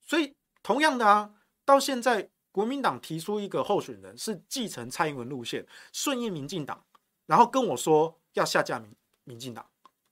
[0.01, 1.35] 所以同样的啊，
[1.65, 2.29] 到现在。
[2.53, 6.85] 国民党提出一个候选人是继承蔡英文路线，顺应民进党，
[7.25, 9.67] 然后跟我说要下架民民进党，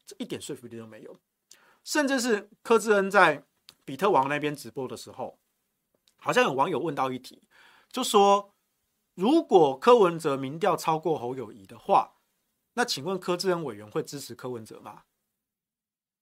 [0.08, 1.16] 这一点说服力都没有。
[1.84, 3.45] 甚至是柯志恩在
[3.86, 5.38] 比特王那边直播的时候，
[6.18, 7.43] 好像有网友问到一题，
[7.91, 8.56] 就说
[9.14, 12.16] 如果柯文哲民调超过侯友宜的话，
[12.74, 15.04] 那请问柯志恩委员会支持柯文哲吗？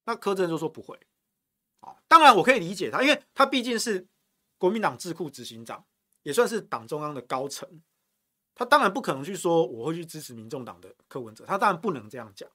[0.03, 0.99] 那柯志恩就说不会。
[1.81, 4.07] 啊，当然我可以理解他，因为他毕竟是
[4.57, 5.85] 国民党智库执行长。
[6.23, 7.81] 也算是党中央的高层，
[8.53, 12.47] 他当然不可能去说我会去支持民众党的柯文哲，他当然不能这样讲。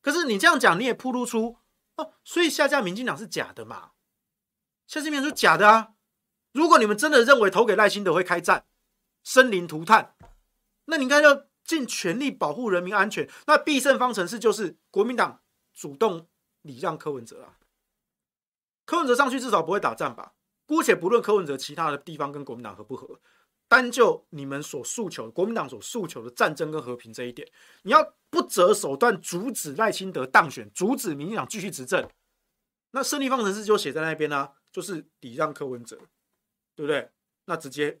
[0.00, 1.58] 可是你这样讲，你也铺露出
[1.96, 3.90] 哦，所以下架民进党是假的嘛？
[4.86, 5.94] 下架民进党是假的啊！
[6.52, 8.66] 如果你们真的认为投给赖清德会开战、
[9.24, 10.14] 生灵涂炭，
[10.84, 13.28] 那你应该要尽全力保护人民安全。
[13.46, 15.42] 那必胜方程式就是国民党
[15.74, 16.28] 主动
[16.62, 17.58] 礼让柯文哲啊，
[18.92, 20.34] 柯文哲上去至少不会打仗吧？
[20.66, 23.18] 姑且不论柯文哲其他的地方跟国民党合不合，
[23.66, 27.50] 单就你们所诉求，国民党所诉求的战争跟和平这一点，
[27.84, 32.06] 你要不择手段阻止赖清德当选，阻止民进党继续执政，
[32.90, 35.96] 那胜利方程式就写在那边啊，就是礼让柯文哲，
[36.76, 37.10] 对不对？
[37.46, 37.98] 那直接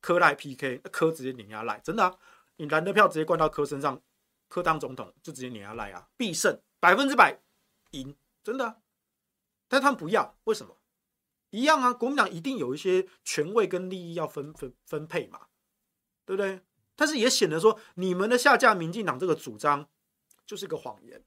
[0.00, 2.16] 柯赖 PK，柯直接碾压赖，真的啊，
[2.56, 4.00] 你蓝的票直接灌到柯身上，
[4.48, 7.38] 柯当总统就直接碾压赖啊，必胜百分之百
[7.90, 8.80] 赢，真的，
[9.74, 10.78] 但他们不要，为什么？
[11.50, 15.48] 一样啊，国民党一定有一些权位跟利益要分分分配嘛，
[16.24, 16.60] 对不对？
[16.94, 19.88] 但是也显得说，你们的下架民进党这个主张
[20.46, 21.24] 就是个谎言，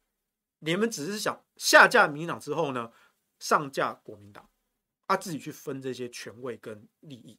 [0.60, 2.94] 你们只是想下架民进党之后呢，
[3.38, 4.50] 上架国民党，
[5.08, 7.38] 啊，自己去分这些权位跟利益。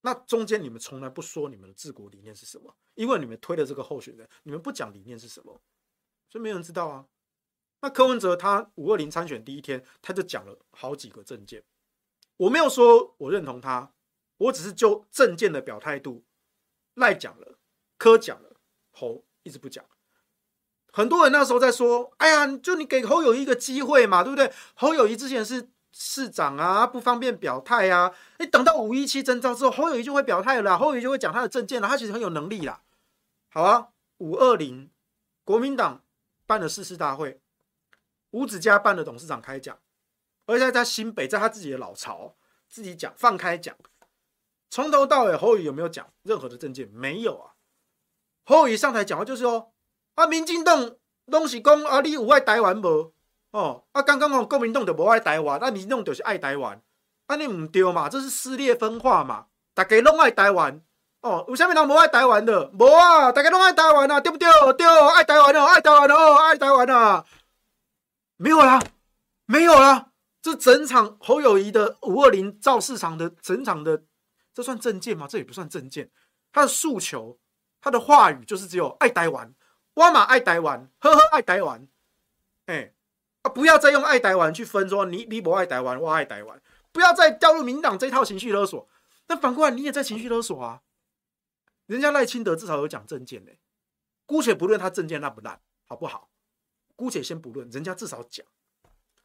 [0.00, 5.60] 那中间你们从来不说你们的治国理念是什么，因为你们推的这个候选人，你们不讲理念是什么，
[6.28, 7.06] 所以没有人知道啊。
[7.80, 11.62] 那柯文哲他五二零参选第一天，他就讲了好几个政见，
[12.36, 13.92] 我没有说我认同他，
[14.38, 16.24] 我只是就政见的表态度，
[16.94, 17.58] 赖讲了，
[17.96, 18.56] 柯讲了，
[18.90, 19.84] 侯一直不讲。
[20.90, 24.52] 很多人那时候在说，哎呀，就你给侯友一个机会嘛，对不对？
[24.74, 32.82] 侯友谊之前是市长啊，不方便表态啊，你等到五一七征召之后，侯友谊就会表态了，侯友谊就会讲他的政见了，他其实很有能力啦。
[33.50, 34.90] 好啊，五二零
[35.44, 36.02] 国民党
[36.46, 37.40] 办了誓师大会。
[38.30, 39.78] 吴子嘉办的董事长开讲，
[40.46, 42.34] 而且在新北，在他自己的老巢
[42.68, 43.74] 自己讲，放开讲，
[44.70, 46.88] 从头到尾侯友宜有没有讲任何的政见？
[46.88, 47.52] 没有啊。
[48.44, 49.72] 侯友宜上台讲话就是说
[50.14, 50.92] 啊，民进党
[51.30, 53.12] 东西讲啊，你有爱台湾无？
[53.50, 56.82] 哦，啊，刚刚讲国民党就无爱台湾，那民进党就是爱台湾，
[57.28, 58.08] 啊，你唔对嘛？
[58.08, 59.46] 这是撕裂分化嘛？
[59.72, 60.82] 大家拢爱台湾
[61.22, 62.68] 哦，有啥物人无爱台湾的？
[62.78, 64.46] 无啊，大家拢爱台湾啊，对不对？
[64.74, 67.24] 对，爱台湾哦，爱台湾哦，爱台湾啊。
[68.40, 68.80] 没有啦，
[69.46, 74.04] 没有啦，这整场侯友谊的五二零造市场的整场的，
[74.54, 75.26] 这算政见吗？
[75.28, 76.08] 这也不算政见，
[76.52, 77.36] 他的诉求，
[77.80, 79.52] 他的话语就是只有爱台湾，
[79.94, 81.88] 挖马爱台湾，呵呵爱台湾，
[82.66, 82.94] 哎，
[83.42, 86.62] 啊不要再用爱台湾去分说你你不爱台湾，我爱台湾，
[86.92, 88.88] 不要再掉入民党这套情绪勒索。
[89.26, 90.82] 那反过来你也在情绪勒索啊，
[91.86, 93.50] 人家赖清德至少有讲政见呢，
[94.26, 96.27] 姑且不论他政见烂不烂，好不好？
[96.98, 98.44] 姑且先不论，人家至少讲，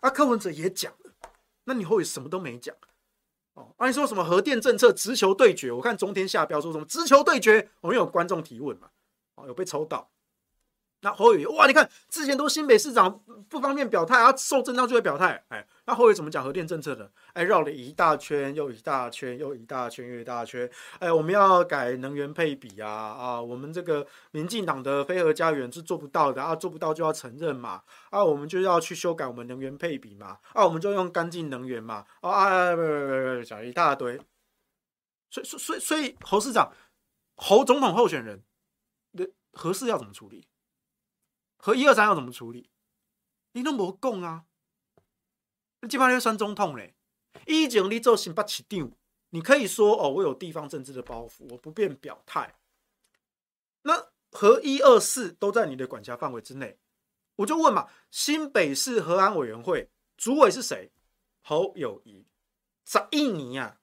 [0.02, 1.12] 啊，柯文哲也讲了，
[1.64, 2.76] 那你后面什么都没讲，
[3.56, 5.72] 哦，按，你说什么核电政策直球对决？
[5.72, 8.92] 我看中天下标说什么直球对决，我们有观众提问嘛，
[9.34, 10.12] 哦，有被抽到，
[11.04, 15.44] 那侯友宜哇，你看之前都新北市长不方便表态，啊，受震荡就会表态。
[15.50, 17.12] 哎，那侯友怎么讲核电政策的？
[17.34, 20.70] 哎，绕了一大圈又一大圈又一大圈又一大圈。
[21.00, 34.18] 哎，我们要改能源配比啊啊，我们这个民进党的非核家园是做不到的啊，做不到就要承认嘛啊，我们就要去修改我们能源配比嘛啊，我们就用干净能源嘛啊啊，不不不不，讲一大堆。
[35.30, 36.72] 所以所以所以侯市长
[37.36, 38.42] 侯总统候选人
[39.18, 40.48] 的核四要怎么处理？
[41.64, 42.70] 和一二三要怎么处理？
[43.54, 44.44] 你都没讲啊！
[45.80, 46.94] 你基本上要选总统嘞。
[47.48, 48.92] 以前你做新北市长，
[49.30, 52.54] 你可以说哦，我有地方政治的包袱，我不便表态。
[53.84, 56.78] 那和一二四都在你的管辖范围之内，
[57.38, 60.92] 我就问嘛：新北市和安委员会主委是谁？
[61.44, 62.28] 侯友宜。
[62.84, 63.78] 在印尼啊，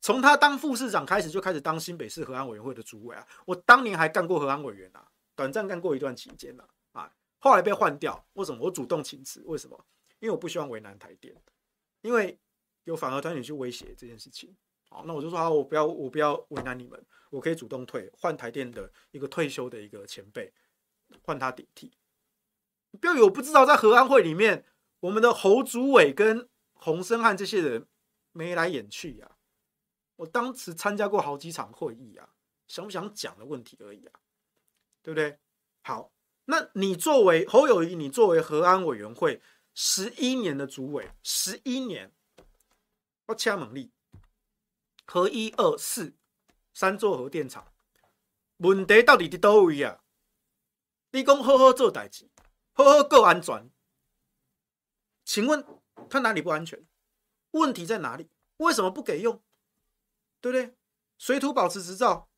[0.00, 3.28] 从他当副市长开始就开始当新北市和安委员会的主委啊。
[3.44, 6.66] 我当年还干过和安委员啊，短暂干过一段期间啊。
[7.46, 8.64] 后来被换掉，为什么？
[8.64, 9.86] 我主动请辞，为什么？
[10.18, 11.32] 因为我不希望为难台电，
[12.00, 12.36] 因为
[12.82, 14.56] 有反核团体去威胁这件事情。
[14.88, 20.52] 好，那我就说好，我不要，我不要为难你们，我可以主动退，换台电的一个退休的一个前辈，
[21.22, 21.96] 换他顶替。
[23.00, 24.64] 不要以为我不知道，在核安会里面，
[24.98, 27.86] 我们的侯主委跟洪申翰这些人
[28.32, 29.36] 眉来眼去呀、
[30.16, 32.30] 我当时参加过好几场会议啊，
[32.66, 34.18] 想不想讲的问题而已啊，
[35.00, 35.38] 对不对？
[35.82, 36.10] 好。
[36.46, 39.42] 那你作为侯友宜，你作为核安委员会
[39.74, 42.12] 十一年的主委，十一年，
[43.26, 43.92] 我掐猛力，
[45.04, 46.14] 核一二四
[46.72, 47.72] 三座核电厂，
[48.58, 50.02] 问题到底在哪位啊？
[51.10, 52.30] 你讲好好做代志，
[52.72, 53.70] 好好够安全，
[55.24, 55.64] 请问
[56.08, 56.86] 他哪里不安全？
[57.50, 58.28] 问题在哪里？
[58.58, 59.42] 为什么不给用？
[60.40, 60.76] 对不对？
[61.18, 62.28] 水土保持执照，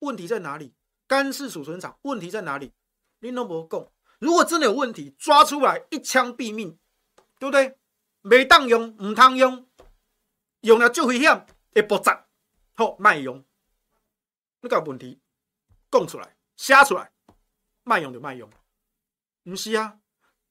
[0.00, 0.74] 问题在哪里？
[1.06, 2.72] 干式储存厂，问题在哪里？
[3.20, 3.88] 你都没讲，
[4.18, 6.78] 如果真的有问题，抓出来一枪毙命，
[7.38, 7.78] 对不对？
[8.22, 9.68] 没当用，唔通用，
[10.60, 12.26] 用了就危险，会爆炸，
[12.74, 13.44] 好，卖用。
[14.60, 15.20] 你个问题
[15.90, 17.12] 讲出来，写出来，
[17.84, 18.50] 卖用就卖用。
[19.44, 20.00] 不是啊，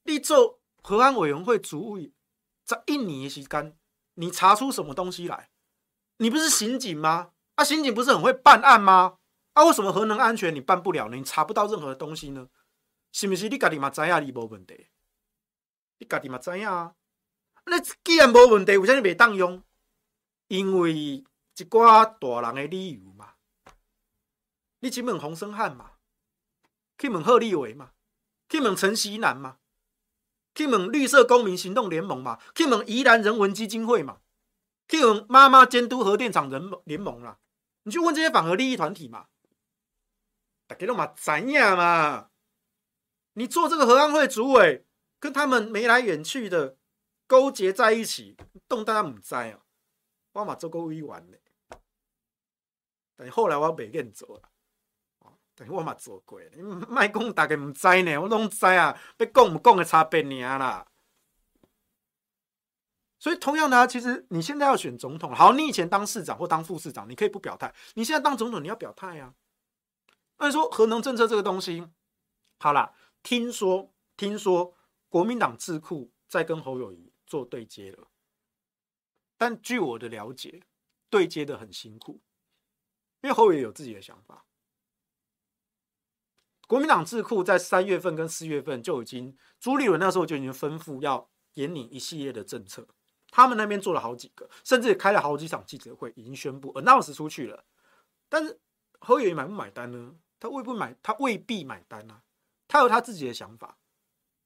[0.04, 2.14] 你做核安委员会主委，
[2.64, 3.78] 在一年的时间，
[4.14, 5.50] 你查出什么东西来？
[6.18, 7.32] 你不是刑警吗？
[7.56, 9.18] 啊，刑警不是很会办案吗？
[9.56, 11.16] 啊，为什么核能安全你办不了呢？
[11.16, 12.50] 你查不到任何的东西呢？
[13.14, 14.88] 是不是你家己嘛知影你无问题？
[15.98, 16.94] 你家己嘛知影啊？
[17.66, 19.64] 那既然无问题，为啥你袂当用？
[20.50, 21.26] 因为一
[21.70, 23.36] 寡大人的理由嘛。
[24.80, 25.92] 你去问洪森汉嘛，
[26.98, 27.92] 去问贺立伟嘛，
[28.50, 29.58] 去问陈锡南嘛，
[30.54, 34.18] 去问绿色公民行动联盟嘛，去问宜兰人文基金会嘛，
[34.90, 37.40] 去问妈妈监督核电厂人联盟啦。
[37.84, 39.28] 你去问这些反核利益团体嘛？
[40.68, 42.30] 大家都嘛知影嘛？
[43.34, 44.86] 你做这个核安会主委，
[45.20, 46.78] 跟他们眉来眼去的
[47.28, 48.38] 勾结在一起，
[48.68, 49.60] 动大家唔知啊？
[50.34, 51.38] 我嘛做过委员呢，
[53.16, 54.52] 但是后来我没跟做了，
[55.56, 60.86] 但是我嘛做过，你卖讲大家唔知呢，我拢知啊，要讲唔讲的差别尔啦。
[63.18, 69.34] 所以同样的啊，其实你现在要选总统，好，你以前当市长或当副市长，你可以不表态，你现在当总统，你要表态啊。
[70.38, 71.88] 那你说核能政策这个东西，
[72.60, 72.94] 好了。
[73.24, 74.76] 听说，听说
[75.10, 78.10] 国民党智库在跟侯友宜做对接了，
[79.36, 80.62] 但据我的了解，
[81.10, 82.22] 对接的很辛苦，
[83.22, 84.46] 因为侯友宜有自己的想法。
[86.68, 92.88] 国民党智库在三月份跟四月份就已经，朱立伦那时候就已经吩咐要研拟一系列的政策，
[93.32, 97.66] 他们那边做了好几个，甚至开了好几场记者会，已经宣布而那时出去了。
[98.30, 98.60] 但是
[99.00, 100.16] 侯友宜买不买单呢？
[100.46, 102.22] 他未必买，他未必买单啊。
[102.68, 103.78] 他有他自己的想法。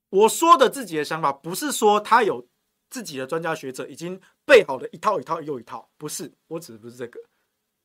[0.09, 2.47] 我说的自己的想法，不是说他有
[2.89, 6.33] 自己的专家学者已经备好的一套一套又一套，不是。
[6.47, 7.19] 我指的不是这个，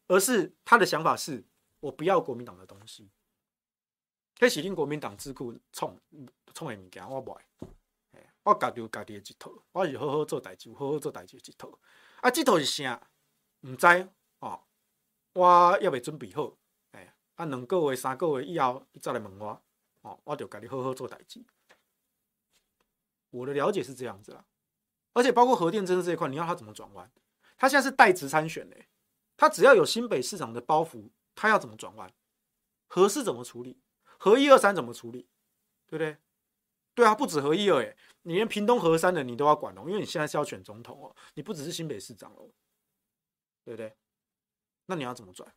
[0.06, 1.44] 而是他的想法是：
[1.80, 3.10] 我不要国民党的东西。
[4.38, 6.00] 可以洗定国民党智库冲
[6.54, 7.44] 冲的物件，我不爱。
[8.44, 11.68] 我家己有家己的一套，我是好好做代志，好好做代志一套。
[12.20, 13.08] 啊，这套是啥？
[13.62, 14.08] 唔知
[14.38, 14.62] 哦。
[15.32, 16.56] 我要未准备好。
[17.34, 19.62] 啊，两个月、三个月以后，你再来问我。
[20.02, 21.44] 哦，我就跟你好好做代志。
[23.30, 24.44] 我的了解是这样子啦，
[25.14, 27.10] 而且包括核电政策这一块，你要他怎么转弯？
[27.56, 28.88] 他现在是代职参选嘞，
[29.36, 32.12] 他只要有新北市长的包袱，他要怎么转弯？
[32.86, 33.80] 核四怎么处理？
[34.18, 35.28] 核一二三怎么处理？
[35.86, 36.18] 对不对？
[36.94, 42.48] 对啊，不止核一二，哎，你连屏东核三的你都要管哦，因为你现在是要选总统哦，你不只是新北市长哦，
[43.64, 43.96] 对不对？
[44.86, 45.52] 那你要怎么转？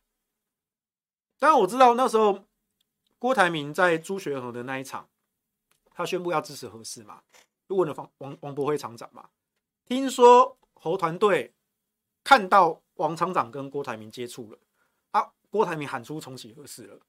[1.38, 2.44] 当然我知道那时候。
[3.20, 5.08] 郭台铭在朱学恒的那一场，
[5.90, 7.20] 他宣布要支持何氏嘛，
[7.68, 9.30] 就问了王王王博辉厂长嘛。
[9.84, 11.52] 听说侯团队
[12.22, 14.58] 看到王厂长跟郭台铭接触了，
[15.10, 17.00] 啊，郭台铭喊出重启核四了，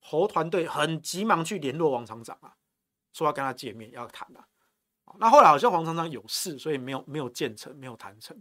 [0.00, 2.56] 侯团队很急忙去联络王厂长啊，
[3.12, 4.44] 说要跟他见面要谈啊。
[5.18, 8.36] 那后来好像黄厂长有事，所以没有没有建成，没有谈成。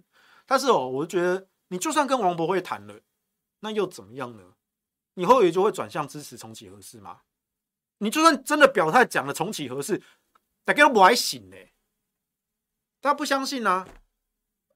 [0.48, 3.00] 但是哦，我就觉得你就算跟王博辉谈了，
[3.60, 4.56] 那又怎么样呢？
[5.18, 7.22] 你侯友宜就会转向支持重启核四吗？
[7.98, 10.00] 你就算真的表态讲了重启核四，
[10.64, 11.58] 大家都不爱信呢？
[13.02, 13.88] 大家不相信啊！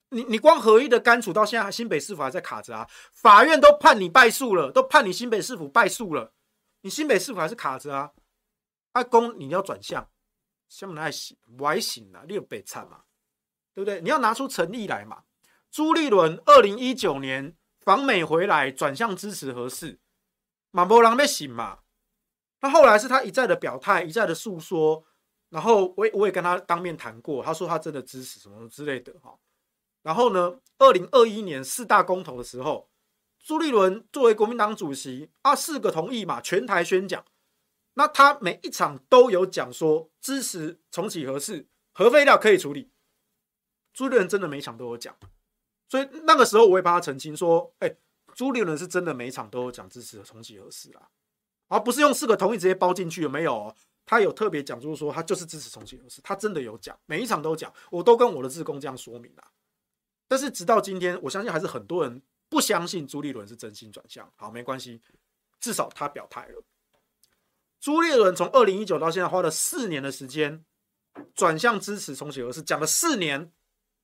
[0.10, 2.90] 你你光合一的干楚到现在，新北市府还在卡着啊！
[3.12, 6.34] 法院都判你败诉了，都判你新北市府败诉了，
[6.82, 8.12] 你新北市府还是卡着啊！
[8.94, 10.10] 阿公，你要转向，
[10.68, 11.38] 什么爱信？
[11.56, 12.24] 不爱信啊！
[12.28, 13.04] 你有被惨嘛？
[13.76, 14.02] 对不对？
[14.02, 15.22] 你要拿出诚意来嘛！
[15.70, 20.00] 朱立伦二零一九年访美回来，转向支持核四。
[20.72, 21.80] 马博郎没醒嘛？
[22.62, 25.04] 那后来是他一再的表态，一再的诉说，
[25.50, 29.38] 然后我也我也跟他当面谈过，他说他真的支持什么之类的哈。
[30.04, 32.90] 然后呢，二零二一年四大公投的时候，
[33.40, 37.26] 朱立伦作为国民党主席啊，四个同意嘛，全台宣讲。
[37.96, 42.92] 那他每一场都有讲说支持重启核四，核废料可以处理。
[43.94, 45.18] 朱立伦真的每一场都有讲，
[45.90, 47.96] 所以那个时候我也帮他澄清说，哎。
[48.36, 51.08] 朱立伦是真的每一场都有讲支持重启核四啦，
[51.68, 53.74] 而不是用四个同意直接包进去，有没有？
[54.04, 59.48] 他有特别讲，就是说他就是支持重启核四，他真的有讲，每一场都讲，我都跟我的志工这样说明啦。
[60.28, 64.30] 但是直到今天，我相信还是很多人不相信朱立伦是真心转向。
[64.36, 65.02] 好，没关系，
[65.60, 66.64] 至少他表态了。
[67.80, 70.66] 朱立伦从二零一九到现在花了四年的时间
[71.34, 73.52] 转向支持重启核四，讲了四年，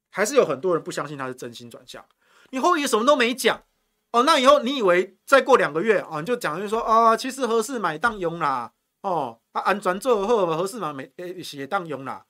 [0.10, 2.08] 还是有很多人不相信他是真心转向。
[2.52, 3.64] 你后也什么都没讲。
[4.12, 12.26] 哦，那以后你以为再过两个月啊，你就讲就说啊，其实合适买当用啦，哦，啊安全做后合适买没诶写当用啦。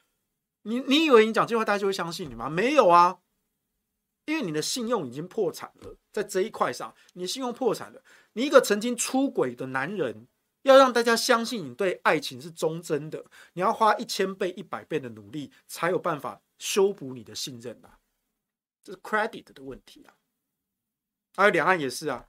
[0.63, 2.49] 你你以为你讲这句话大家就会相信你吗？
[2.49, 3.19] 没有啊，
[4.25, 8.01] 因为你的信用已经破产了，在这一块上，你的信用破产了。
[8.33, 10.27] 你一个曾经出轨的男人，
[10.63, 13.23] 要让大家相信你对爱情是忠贞的，
[13.53, 17.99] 你要花一千倍、一百倍的努力，才有办法修补你的信任啊。
[18.83, 20.16] 这是 credit 的问题啊。
[21.37, 22.25] 还有两岸也是啊，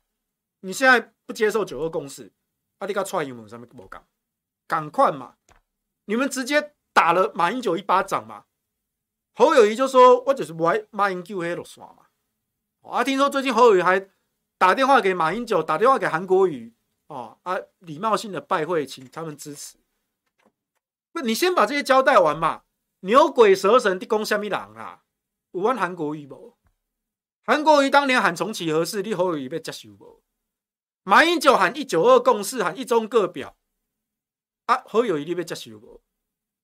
[0.60, 2.30] 你现在不接受九二共识，
[2.78, 4.06] 阿里嘎踹英文上面不讲，
[4.66, 5.36] 赶快嘛！
[6.04, 8.44] 你们直接打了马英九一巴掌嘛！
[9.34, 12.08] 侯友谊就说：“我就是不爱马英九黑了算嘛。”
[12.84, 14.10] 啊，听说最近侯友谊还
[14.58, 16.74] 打电话给马英九，打电话给韩国瑜，
[17.06, 19.78] 哦啊，礼貌性的拜会，请他们支持。
[21.12, 22.64] 不，你先把这些交代完嘛！
[23.00, 25.04] 牛鬼蛇神的攻虾米人啊？
[25.52, 26.57] 有关韩国瑜不？
[27.48, 30.22] 韩国瑜当年喊重启核四，你侯友宜被接受无？
[31.02, 33.56] 马英九喊一九二共识，喊一中各表，
[34.66, 36.02] 啊，侯友宜你被接受无？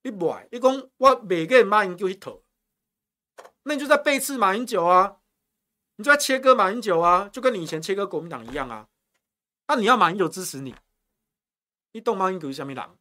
[0.03, 2.43] 你不爱，你讲我未给马英九一套，
[3.62, 5.20] 那你就在背刺马英九啊，
[5.97, 8.91] 你就在切割马英九啊，就跟你以前切割国民党一样啊。
[9.68, 10.74] 那、啊、你要马英九支持你，
[11.93, 12.99] 你懂马英九是什么人？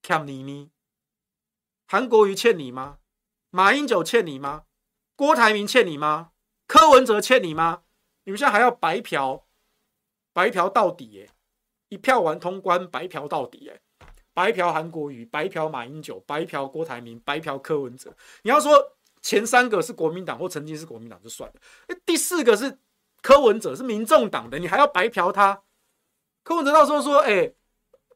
[0.00, 0.70] 欠你呢？
[1.88, 3.00] 韩国瑜欠你吗？
[3.50, 4.66] 马英九欠你吗？
[5.16, 6.30] 郭台铭欠你吗？
[6.66, 7.82] 柯文哲欠你吗？
[8.24, 9.44] 你们现在还要白嫖，
[10.32, 11.30] 白嫖到底耶！
[11.88, 13.80] 一票完通关，白嫖到底耶！
[14.34, 18.14] 白嫖韩国瑜，白嫖马英九，白嫖郭台铭，白嫖柯文哲。
[18.42, 21.60] 你要说前三个是国民党或曾经是国民党就算了，
[22.04, 22.78] 第四个是
[23.22, 25.62] 柯文哲，是民众党的，你还要白嫖他？
[26.42, 27.56] 柯文哲到时候说：“哎、欸，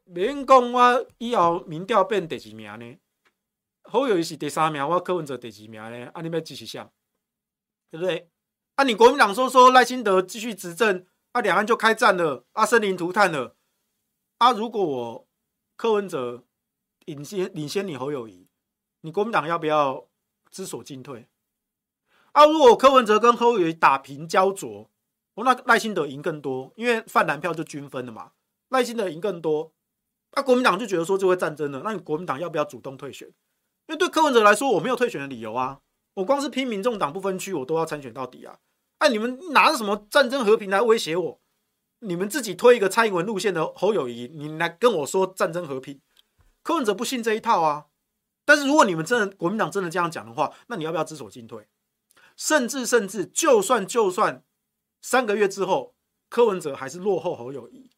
[0.03, 2.97] 免讲我以后民调变第几名呢？
[3.83, 6.11] 侯友宜是第三名，我柯文哲第几名呢？
[6.13, 6.91] 啊，你们继续想，
[7.89, 8.29] 对不对？”
[8.81, 8.83] 啊！
[8.83, 13.55] 你国民党说说赖清德继续执政，啊，两岸就开战了，啊，生灵涂炭了，
[14.39, 14.51] 啊！
[14.53, 15.27] 如果我
[15.75, 16.43] 柯文哲
[17.05, 18.47] 领先领先你侯友宜，
[19.01, 20.07] 你国民党要不要
[20.49, 21.27] 知所进退？
[22.31, 22.47] 啊！
[22.47, 24.89] 如果柯文哲跟侯友宜打平焦灼，
[25.35, 28.31] 我那赖清德赢更多，因为泛蓝票就均分了嘛，
[28.69, 29.71] 赖清德赢更多，
[30.31, 33.27] 那、啊、国民党就觉得说这会战争了，那你国民党要不要主动退选？
[33.27, 35.81] 因为对柯文哲来说，我没有退选的理由啊。
[36.15, 38.57] 我光是拼民众党不分区，我都要参选到底啊！
[39.01, 41.41] 哎，你们拿着什么战争和平来威胁我？
[42.01, 45.99] 你们自己推一个蔡英文路线的侯友宜，你来跟我说战争和平？
[46.61, 47.87] 柯文哲不信这一套啊！
[48.45, 51.67] 但是如果你们真的国民党真的这样讲的话，那你要不要知所进退？
[52.37, 54.43] 甚至甚至，就算就算
[55.01, 55.95] 三个月之后
[56.29, 57.89] 柯文哲还是落后侯友宜，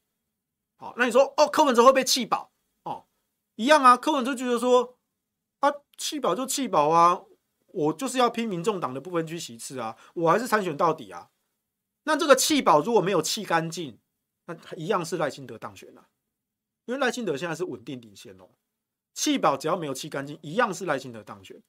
[0.77, 3.07] 好，那你说哦，柯文哲会被气饱哦？
[3.55, 4.97] 一样啊，柯文哲觉得说
[5.59, 7.23] 啊，气饱就气饱啊。
[7.73, 11.29] 我就是要拼民众党的不分区席次啊，我还是参选到底啊。
[12.03, 13.99] 那这个弃保如果没有弃干净，
[14.45, 16.07] 那一样是赖清德当选了啊。
[16.85, 18.49] 因为赖清德现在是稳定领先哦，
[19.13, 21.61] 弃保只要没有弃干净，一样是赖清德当选。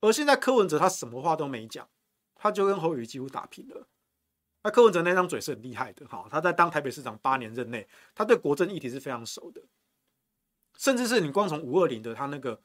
[0.00, 1.88] 而现在柯文哲他什么话都没讲，
[2.34, 3.88] 他就跟侯友宜几乎打平了。
[4.62, 9.62] 那柯文哲那张嘴是很厉害的哈，他在当台北市长八年任内，他对国政议题是非常熟的，
[10.76, 12.60] 甚至是你光从五二零的他那个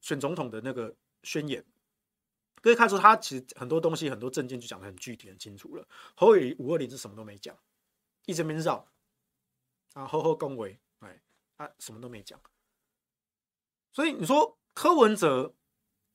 [0.00, 1.64] 选总统的那个宣言，
[2.68, 5.86] 可以看出他其实很多东西很多证件就讲得很具体很清楚了。
[6.14, 7.56] 侯友宜五二零是什么都没讲，
[8.26, 8.86] 一直在绕
[9.94, 11.20] 啊，呵呵恭维，哎，
[11.56, 12.38] 他什么都没讲。
[13.92, 15.54] 所以你说柯文哲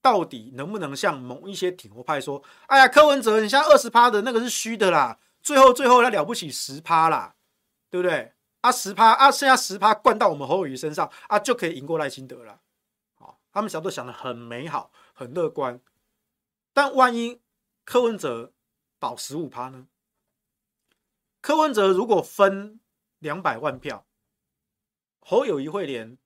[0.01, 7.35] 到底能不能像某一些挺侯派说，哎呀，柯文哲你现在二十趴的那个是虚的啦，最后最后他了不起十趴啦，
[7.89, 8.33] 对不对？
[8.61, 12.61] 啊十趴啊，剩下十趴灌到我们侯友宜身上啊，就可以赢过赖清德了。
[13.15, 15.81] 好，他们小时候想的很美好，很乐观。
[16.73, 17.41] 但万一
[17.85, 18.51] 柯文哲
[18.99, 19.87] 保十五趴呢？
[21.39, 22.79] 柯文哲如果分
[23.19, 24.07] 两百万票，
[25.19, 26.17] 侯友宜会连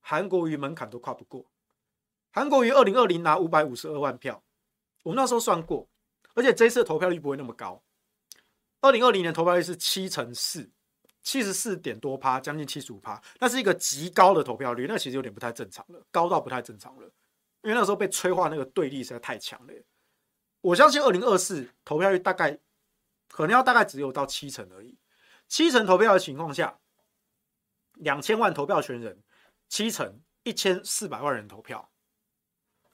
[0.00, 1.46] 韩国瑜门槛都跨不过。
[2.30, 4.42] 韩国瑜二零二零拿五百五十二万票，
[5.02, 5.88] 我们那时候算过，
[6.34, 7.82] 而且这次的投票率不会那么高。
[8.80, 10.70] 二零二零年投票率是七成四，
[11.22, 17.06] 七十四点多趴，将近七十五趴，那是一个极高的投票率，那其实有点不太正常了，高到不太正常了，
[17.62, 19.74] 因为那时候被催化那个对立实在太强了。
[20.62, 22.58] 我相信二零二四投票率大概
[23.28, 24.98] 可能要大概只有到七成而已。
[25.46, 26.78] 七成投票的情况下，
[27.94, 29.22] 两千万投票权人，
[29.68, 31.90] 七成一千四百万人投票，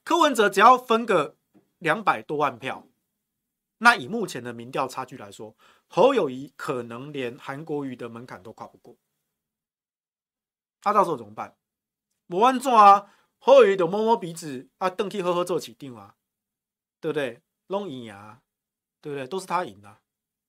[0.03, 1.37] 柯文哲只要分个
[1.79, 2.89] 两百多万票，
[3.79, 5.57] 那以目前的民调差距来说，
[5.87, 8.97] 侯友宜可能连韩国瑜的门槛都跨不过。
[10.81, 11.57] 他、啊、到时候怎么办？
[12.27, 16.17] 没办法啊，侯友宜就摸摸鼻子啊，邓去呵呵做起定啊，
[17.01, 17.43] 对不对？
[17.69, 18.43] 弄赢啊，
[19.01, 19.27] 对不对？
[19.27, 19.99] 都是他赢啊，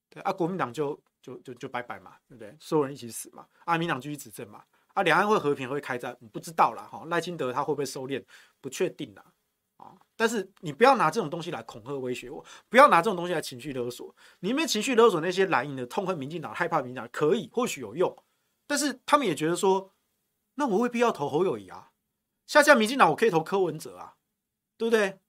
[0.09, 2.57] 对啊，国民党就就就就拜拜嘛，对不对？
[2.59, 4.63] 所有人一起死嘛，啊，民党继续执政嘛，
[4.93, 8.23] 啊，两岸会和平会开战，不知道啦，哈，赖清德他会不会收敛？
[8.61, 9.23] 不确定啦，
[9.77, 18.15] 啊，但是你不要拿这种东西来恐吓威胁我，不要拿这种东西来情绪勒索，你们情绪勒索那些蓝营的痛恨民进党、害怕民进党可以，或许有用，
[18.65, 19.93] 但是他们也觉得说，
[20.55, 21.91] 那我未必要投侯友宜啊，
[22.47, 24.15] 下架民进党我可以投柯文哲啊，
[24.77, 25.19] 对不对？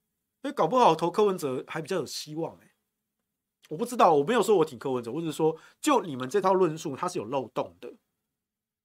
[0.41, 2.71] 所以搞不好投柯文哲还比较有希望哎，
[3.69, 7.93] 我不知道，我没有说我挺柯文哲，我只是说就你们这套论述它是有漏洞的。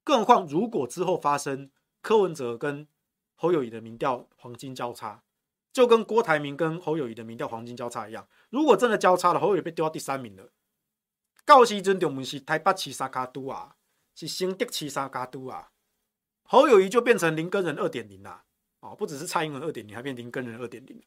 [0.05, 1.71] 更何况如果之后发生
[2.03, 2.87] 柯文哲跟
[3.35, 5.25] 侯友谊的民调黄金交叉，
[5.73, 10.51] 就跟郭台铭跟侯友谊的民调黄金交叉一样，如果真的交叉了，侯友宜被丢到第三名了，
[11.45, 13.77] 到时阵就不是台北市三脚督啊，
[14.15, 15.73] 是新竹市三脚督啊，
[16.45, 18.45] 侯友谊就变成林根仁二点零啦，
[18.81, 21.03] 哦，不只是蔡英文二点零，还变林根仁二点零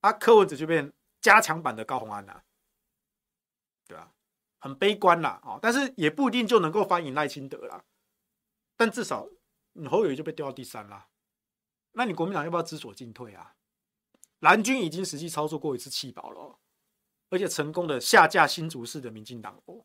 [0.00, 2.44] 啊，柯文哲就变加强版的高虹安了，
[3.88, 4.12] 对啊，
[4.58, 7.84] 很悲观啦，哦，但是也不一定就能够翻赢赖清德啦，
[8.76, 9.28] 但至少
[9.72, 11.08] 你侯友宜就被丢到第三啦，
[11.92, 13.56] 那你国民党要不要知所进退啊？
[14.40, 16.58] 蓝军已经实际操作过一次弃保了，
[17.30, 19.84] 而且成功的下架新竹市的民进党哦，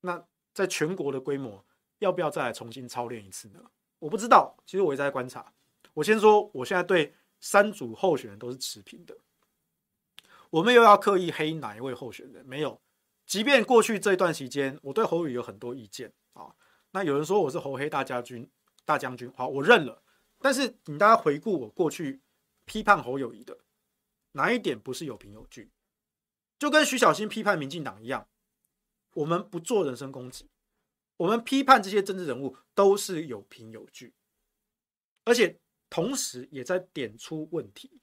[0.00, 0.24] 那
[0.54, 1.66] 在全国的规模，
[1.98, 3.70] 要不要再来重新操练一次呢？
[3.98, 5.52] 我不知道，其实我也在观察。
[5.94, 7.14] 我先说，我现在对。
[7.42, 9.18] 三组候选人都是持平的，
[10.48, 12.46] 我们又要刻意黑哪一位候选人？
[12.46, 12.80] 没有，
[13.26, 16.54] 即便过去这段时间，我对侯宇有很多意见啊。
[16.92, 18.48] 那有人说我是侯黑大将军，
[18.84, 20.00] 大将军，好，我认了。
[20.38, 22.20] 但是请大家回顾我过去
[22.64, 23.58] 批判侯友谊的
[24.30, 25.68] 哪一点不是有凭有据？
[26.60, 28.28] 就跟徐小新批判民进党一样，
[29.14, 30.48] 我们不做人身攻击，
[31.16, 34.14] 我们批判这些政治人物都是有凭有据，
[35.24, 35.58] 而且。
[35.92, 38.00] 同时也在点出问题。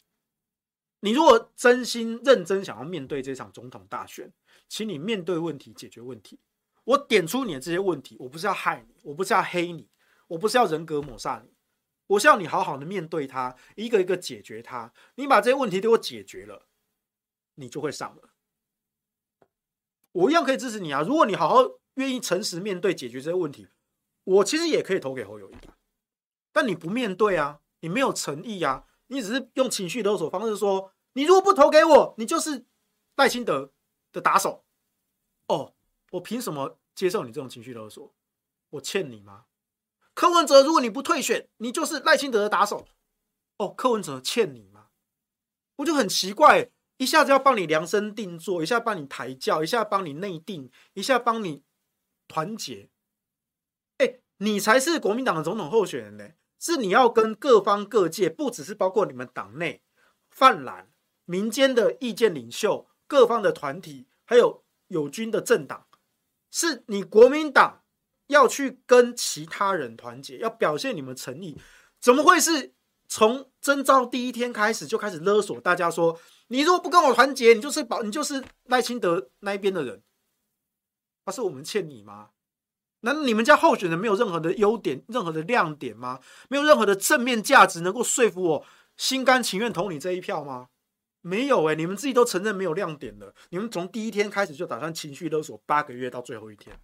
[0.99, 4.31] 你如果真心认真想要面对这场总统大选，
[4.67, 6.39] 请你面对问题，解决问题。
[6.83, 9.89] 我点出你的这些问题，我不是要害你，我不是要黑你，
[10.27, 11.51] 我不是要人格抹杀你，
[12.05, 14.93] 我是要你好好的面对它，一个一个解决它。
[15.15, 16.67] 你把这些问题都给我解决了，
[17.55, 18.35] 你就会上了。
[20.11, 21.01] 我一样可以支持你啊！
[21.01, 23.67] 如果你好好愿意诚实面对解决这些问题，
[24.25, 25.55] 我其实也可以投给侯友谊。
[26.51, 27.61] 但你不面对啊！
[27.81, 28.83] 你没有诚意呀、啊！
[29.07, 32.65] 你只是用情绪勒索方式说，你如果不投给我，你就是
[33.15, 33.73] 赖清德
[34.11, 34.65] 的打手。
[35.47, 35.73] 哦，
[36.11, 38.13] 我凭什么接受你这种情绪勒索？
[38.71, 39.45] 我欠你吗？
[40.13, 42.85] 柯文哲，如果你不退选，你就是赖清德的打手。
[43.57, 44.89] 哦，柯文哲欠你吗？
[45.77, 51.63] 我就很奇怪，一下子要帮你量身定做，一下帮你抬轿，一下帮你内定，一下帮你
[52.27, 52.89] 团结。
[53.97, 56.31] 哎，你才是国民党的总统候选人呢。
[56.59, 59.81] 是你要跟各方各界，不只是包括你们党内
[60.29, 60.91] 泛蓝、
[61.25, 65.87] 民间的意见领袖、各方的团体，还有友军的政党，
[66.51, 67.83] 是你国民党
[68.27, 71.57] 要去跟其他人团结，要表现你们诚意，
[71.99, 72.73] 怎么会是
[73.07, 80.03] 从征召第一天开始就开始勒索大家说，你如果不跟我团结，你就是保你就是赖清德那一边的人？
[81.25, 82.31] 那、是我们欠你吗？
[83.01, 86.19] 难道你们家候选人没有任何的优点、任何的亮点吗？
[86.49, 88.65] 没有任何的正面价值能够说服我
[88.97, 90.69] 心甘情愿投你这一票吗？
[91.21, 93.35] 没有哎、你们自己都承认没有亮点了。
[93.49, 96.79] 你们从第一天开始就打算情绪勒索八个月到最后一天，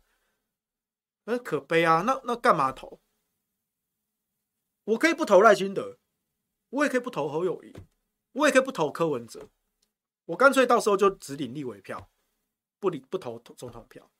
[1.23, 2.03] 那可悲啊！
[2.05, 2.99] 那那干嘛投？
[4.83, 5.97] 我可以不投赖清德，
[6.69, 7.73] 我也可以不投侯友谊，
[8.33, 9.49] 我也可以不投柯文哲，
[10.25, 12.09] 我干脆到时候就只领立委票，
[12.79, 14.11] 不领不投总统票，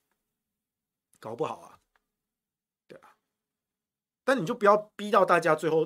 [1.20, 1.75] 搞不好，啊。
[4.26, 5.86] 但你就不要逼到大家最后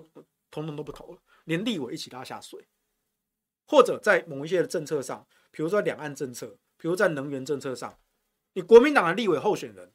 [0.49, 2.67] 通通都不投了，连立委一起拉下水。
[3.67, 7.99] 或者在某一些的政策上，比如说两岸政策，比如在能源政策上，
[8.53, 9.93] 你国民党的立委候选人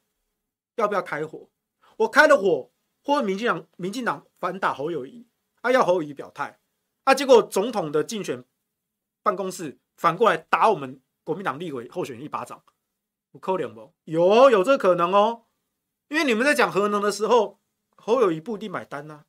[0.75, 1.49] 要不要开火？
[1.97, 2.71] 我开了火，
[3.03, 5.27] 或者民进党民进党反打侯友宜，
[5.61, 6.59] 啊要侯友宜表态，
[7.03, 8.45] 啊结果总统的竞选
[9.21, 12.63] 办公室反过来打我们国民党立委候选人一巴掌，
[13.31, 13.93] 我扣脸不？
[14.05, 15.45] 有有这可能哦，
[16.07, 17.59] 因为你们在讲核能的时候，
[18.05, 19.25] 侯友宜不一定买单呐、啊。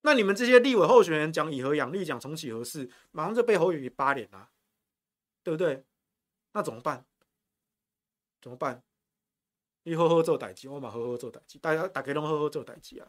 [0.00, 4.48] 那你们这些立委候选人讲以和养绿，讲重启何事，马上就被侯友宜扒脸了，
[5.44, 5.84] 对不对？
[6.54, 7.06] 那怎么办？
[8.42, 8.82] 怎么办？
[9.84, 13.08] 你好好做代志，我嘛好好做代志，大家大家拢好好做代志啊！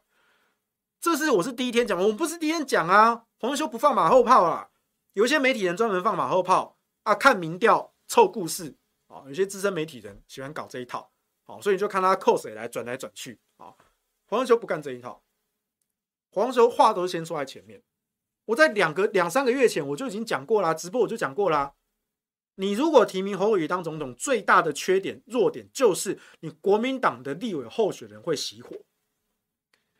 [1.01, 3.25] 这是我是第一天讲，我们不是第一天讲啊。
[3.39, 4.69] 黄修不放马后炮啊，
[5.13, 8.75] 有一些媒体人专门放马后炮啊，看民调凑故事
[9.07, 11.11] 啊，有些资深媒体人喜欢搞这一套，
[11.43, 13.39] 好，所以你就看他扣谁来转来转去
[14.29, 14.37] 啊。
[14.37, 15.23] 黄修不干这一套。
[16.29, 17.81] 黄时候话都先说在前面，
[18.45, 21.73] 我在两个两三个月前我就已经讲过了，直播我就讲过了。
[22.55, 28.75] 你如果提名侯友宜当总统，最大的缺点弱点就是你国民党的立委候选人会熄火。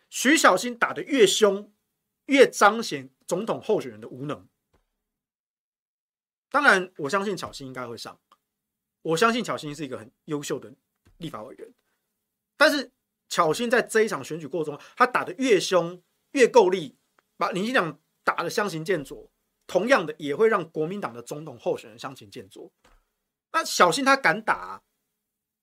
[0.10, 1.72] 徐小新打得越凶，
[2.26, 4.48] 越彰显总统候选人的无能。
[6.52, 8.20] 当然，我相信巧芯应该会上，
[9.02, 10.74] 我相信巧芯是一个很优秀的
[11.18, 11.74] 立法委员，
[12.58, 12.92] 但是
[13.30, 16.02] 巧芯在这一场选举过程中，他打得越凶。
[16.34, 16.96] 越够力，
[17.38, 19.30] 把民进党打得相形见絀，
[19.66, 22.70] 同样的也会让国民党的总统候选人相形见絀。
[23.52, 24.84] 那小心他敢打，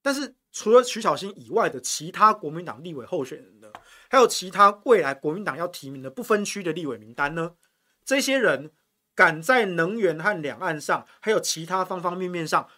[0.02, 3.72] 但是除了徐小新以外的其他国民党立委候选人呢？
[4.10, 7.54] 还有其他未来国民党要提名的不分区的立委名单呢？
[8.04, 8.72] 这些人
[9.14, 12.68] 敢在能源和两岸上，还有其他方方面面上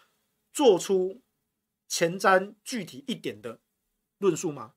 [0.53, 1.23] 做出
[1.87, 3.59] 前瞻具体一点的
[4.19, 4.73] 论述吗？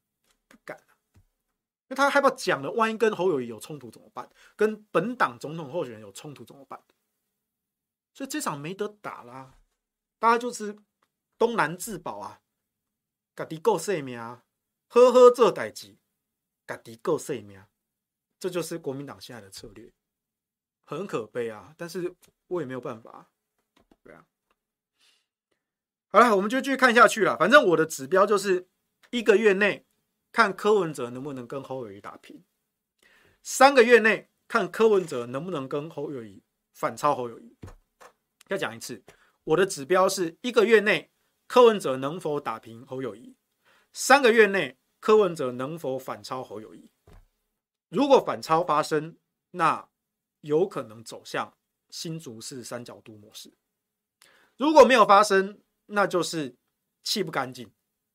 [1.95, 4.29] 他害怕讲了，万一跟侯友宜有冲突怎么办？
[4.57, 6.83] 跟本党总统候选人有冲突怎么办？
[8.15, 9.57] 所以这场没得打啦，
[10.19, 10.77] 大家就是
[11.39, 12.41] 东南自保啊，
[13.35, 15.97] 家己顾性命，好好做代志，
[16.67, 17.65] 家己顾性命，
[18.39, 19.93] 这就是国民党现在的策略，
[20.85, 21.75] 很可悲啊！
[21.79, 22.15] 但是
[22.49, 23.31] 我也没有办法，
[24.03, 24.27] 对啊。
[26.09, 27.37] 好了，我们就继续看下去了。
[27.39, 28.69] 反正我的指标就是
[29.11, 29.87] 一个月内。
[30.33, 32.43] 看柯文哲能不能跟侯友宜打平，
[33.43, 37.55] 三个月内看柯文哲能不能跟侯友宜反超侯友宜。
[38.47, 39.05] 再讲一次，
[39.45, 41.11] 我的指标是一个月内
[41.47, 43.37] 柯文哲能否打平侯友宜，
[43.93, 46.91] 三个月内柯文哲能否反超侯友宜。
[47.91, 49.19] 如果反超发生，
[49.51, 49.87] 那
[50.41, 51.55] 有可能走向
[51.91, 53.51] 新竹市三角都模式；
[54.57, 56.57] 如果没有发生，那就是
[57.03, 57.71] 气不干净，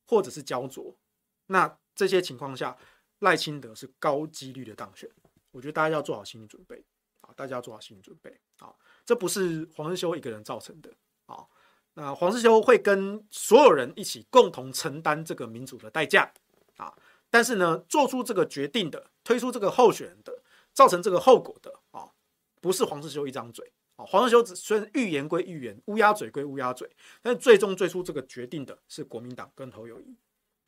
[0.07, 0.97] 或者是焦灼。
[1.45, 2.77] 那这些情况下，
[3.19, 5.09] 赖清德是高几率的当选。
[5.49, 6.85] 我觉得大家要做好心理准备
[7.21, 7.33] 啊！
[7.35, 8.71] 大家要做好心理准备啊！
[9.03, 10.93] 这不是黄世修一个人造成的
[11.25, 11.43] 啊！
[11.95, 16.31] 那黄世修会跟所有人一起共同承担这个民主的代价
[16.75, 16.93] 啊！
[17.31, 20.43] 但是呢，做出这个决定的、推出这个候选人的、
[20.73, 22.07] 造成这个后果的啊，
[22.61, 24.05] 不是黄世修一张嘴啊！
[24.05, 26.87] 黄世修只虽然预言归预言，乌鸦嘴归乌鸦嘴，
[27.23, 30.15] 但最终做出这个决定的是国民党跟侯友宜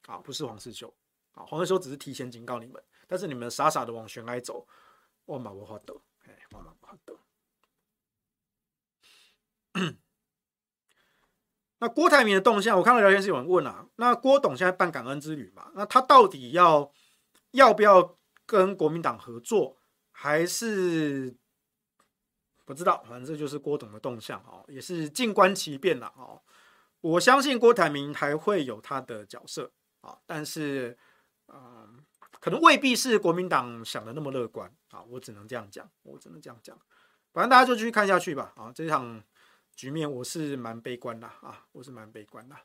[0.08, 0.92] 啊，不是黄世修。
[1.34, 4.68] 黄世修只是提前警告你们，但是你们傻傻的往悬崖走，
[5.26, 7.18] 万万无法得，哎，万万无法得。
[11.80, 16.92] 那郭台铭的动向，我看到聊天室有人问啊，那郭董现在办感恩之旅嘛，那他到底要
[17.52, 19.78] 要不要跟国民党合作，
[20.12, 21.38] 还是
[22.66, 23.02] 不知道？
[23.04, 26.42] 反正这就是郭董的动向哦，也是静观其变了哦。
[27.00, 29.72] 我相信郭台铭还会有他的角色
[30.02, 30.98] 啊，但是。
[31.52, 32.06] 嗯，
[32.40, 36.80] 可能未必是国民党想的那么乐观啊，我只能这样讲，我只能这样讲。
[37.32, 38.54] 反正大家就继续看下去吧。
[38.56, 39.24] 啊，这场
[39.76, 42.56] 局面我是蛮悲观的啊，我是蛮悲观的。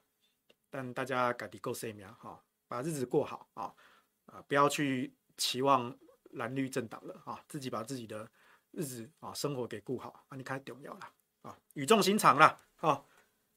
[0.71, 3.73] 但大家赶紧够生命哈，把日子过好啊
[4.27, 5.97] 啊，不要去期望
[6.33, 8.29] 蓝绿政党了啊，自己把自己的
[8.73, 11.01] 日子啊生活给顾好啊，你开始重要了
[11.43, 13.05] 啊，语重心长了啊，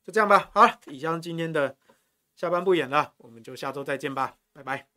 [0.03, 0.51] 就这样吧。
[0.53, 1.75] 好了，以上今天的
[2.35, 4.96] 下班不演了，我们就下周再见吧，拜拜。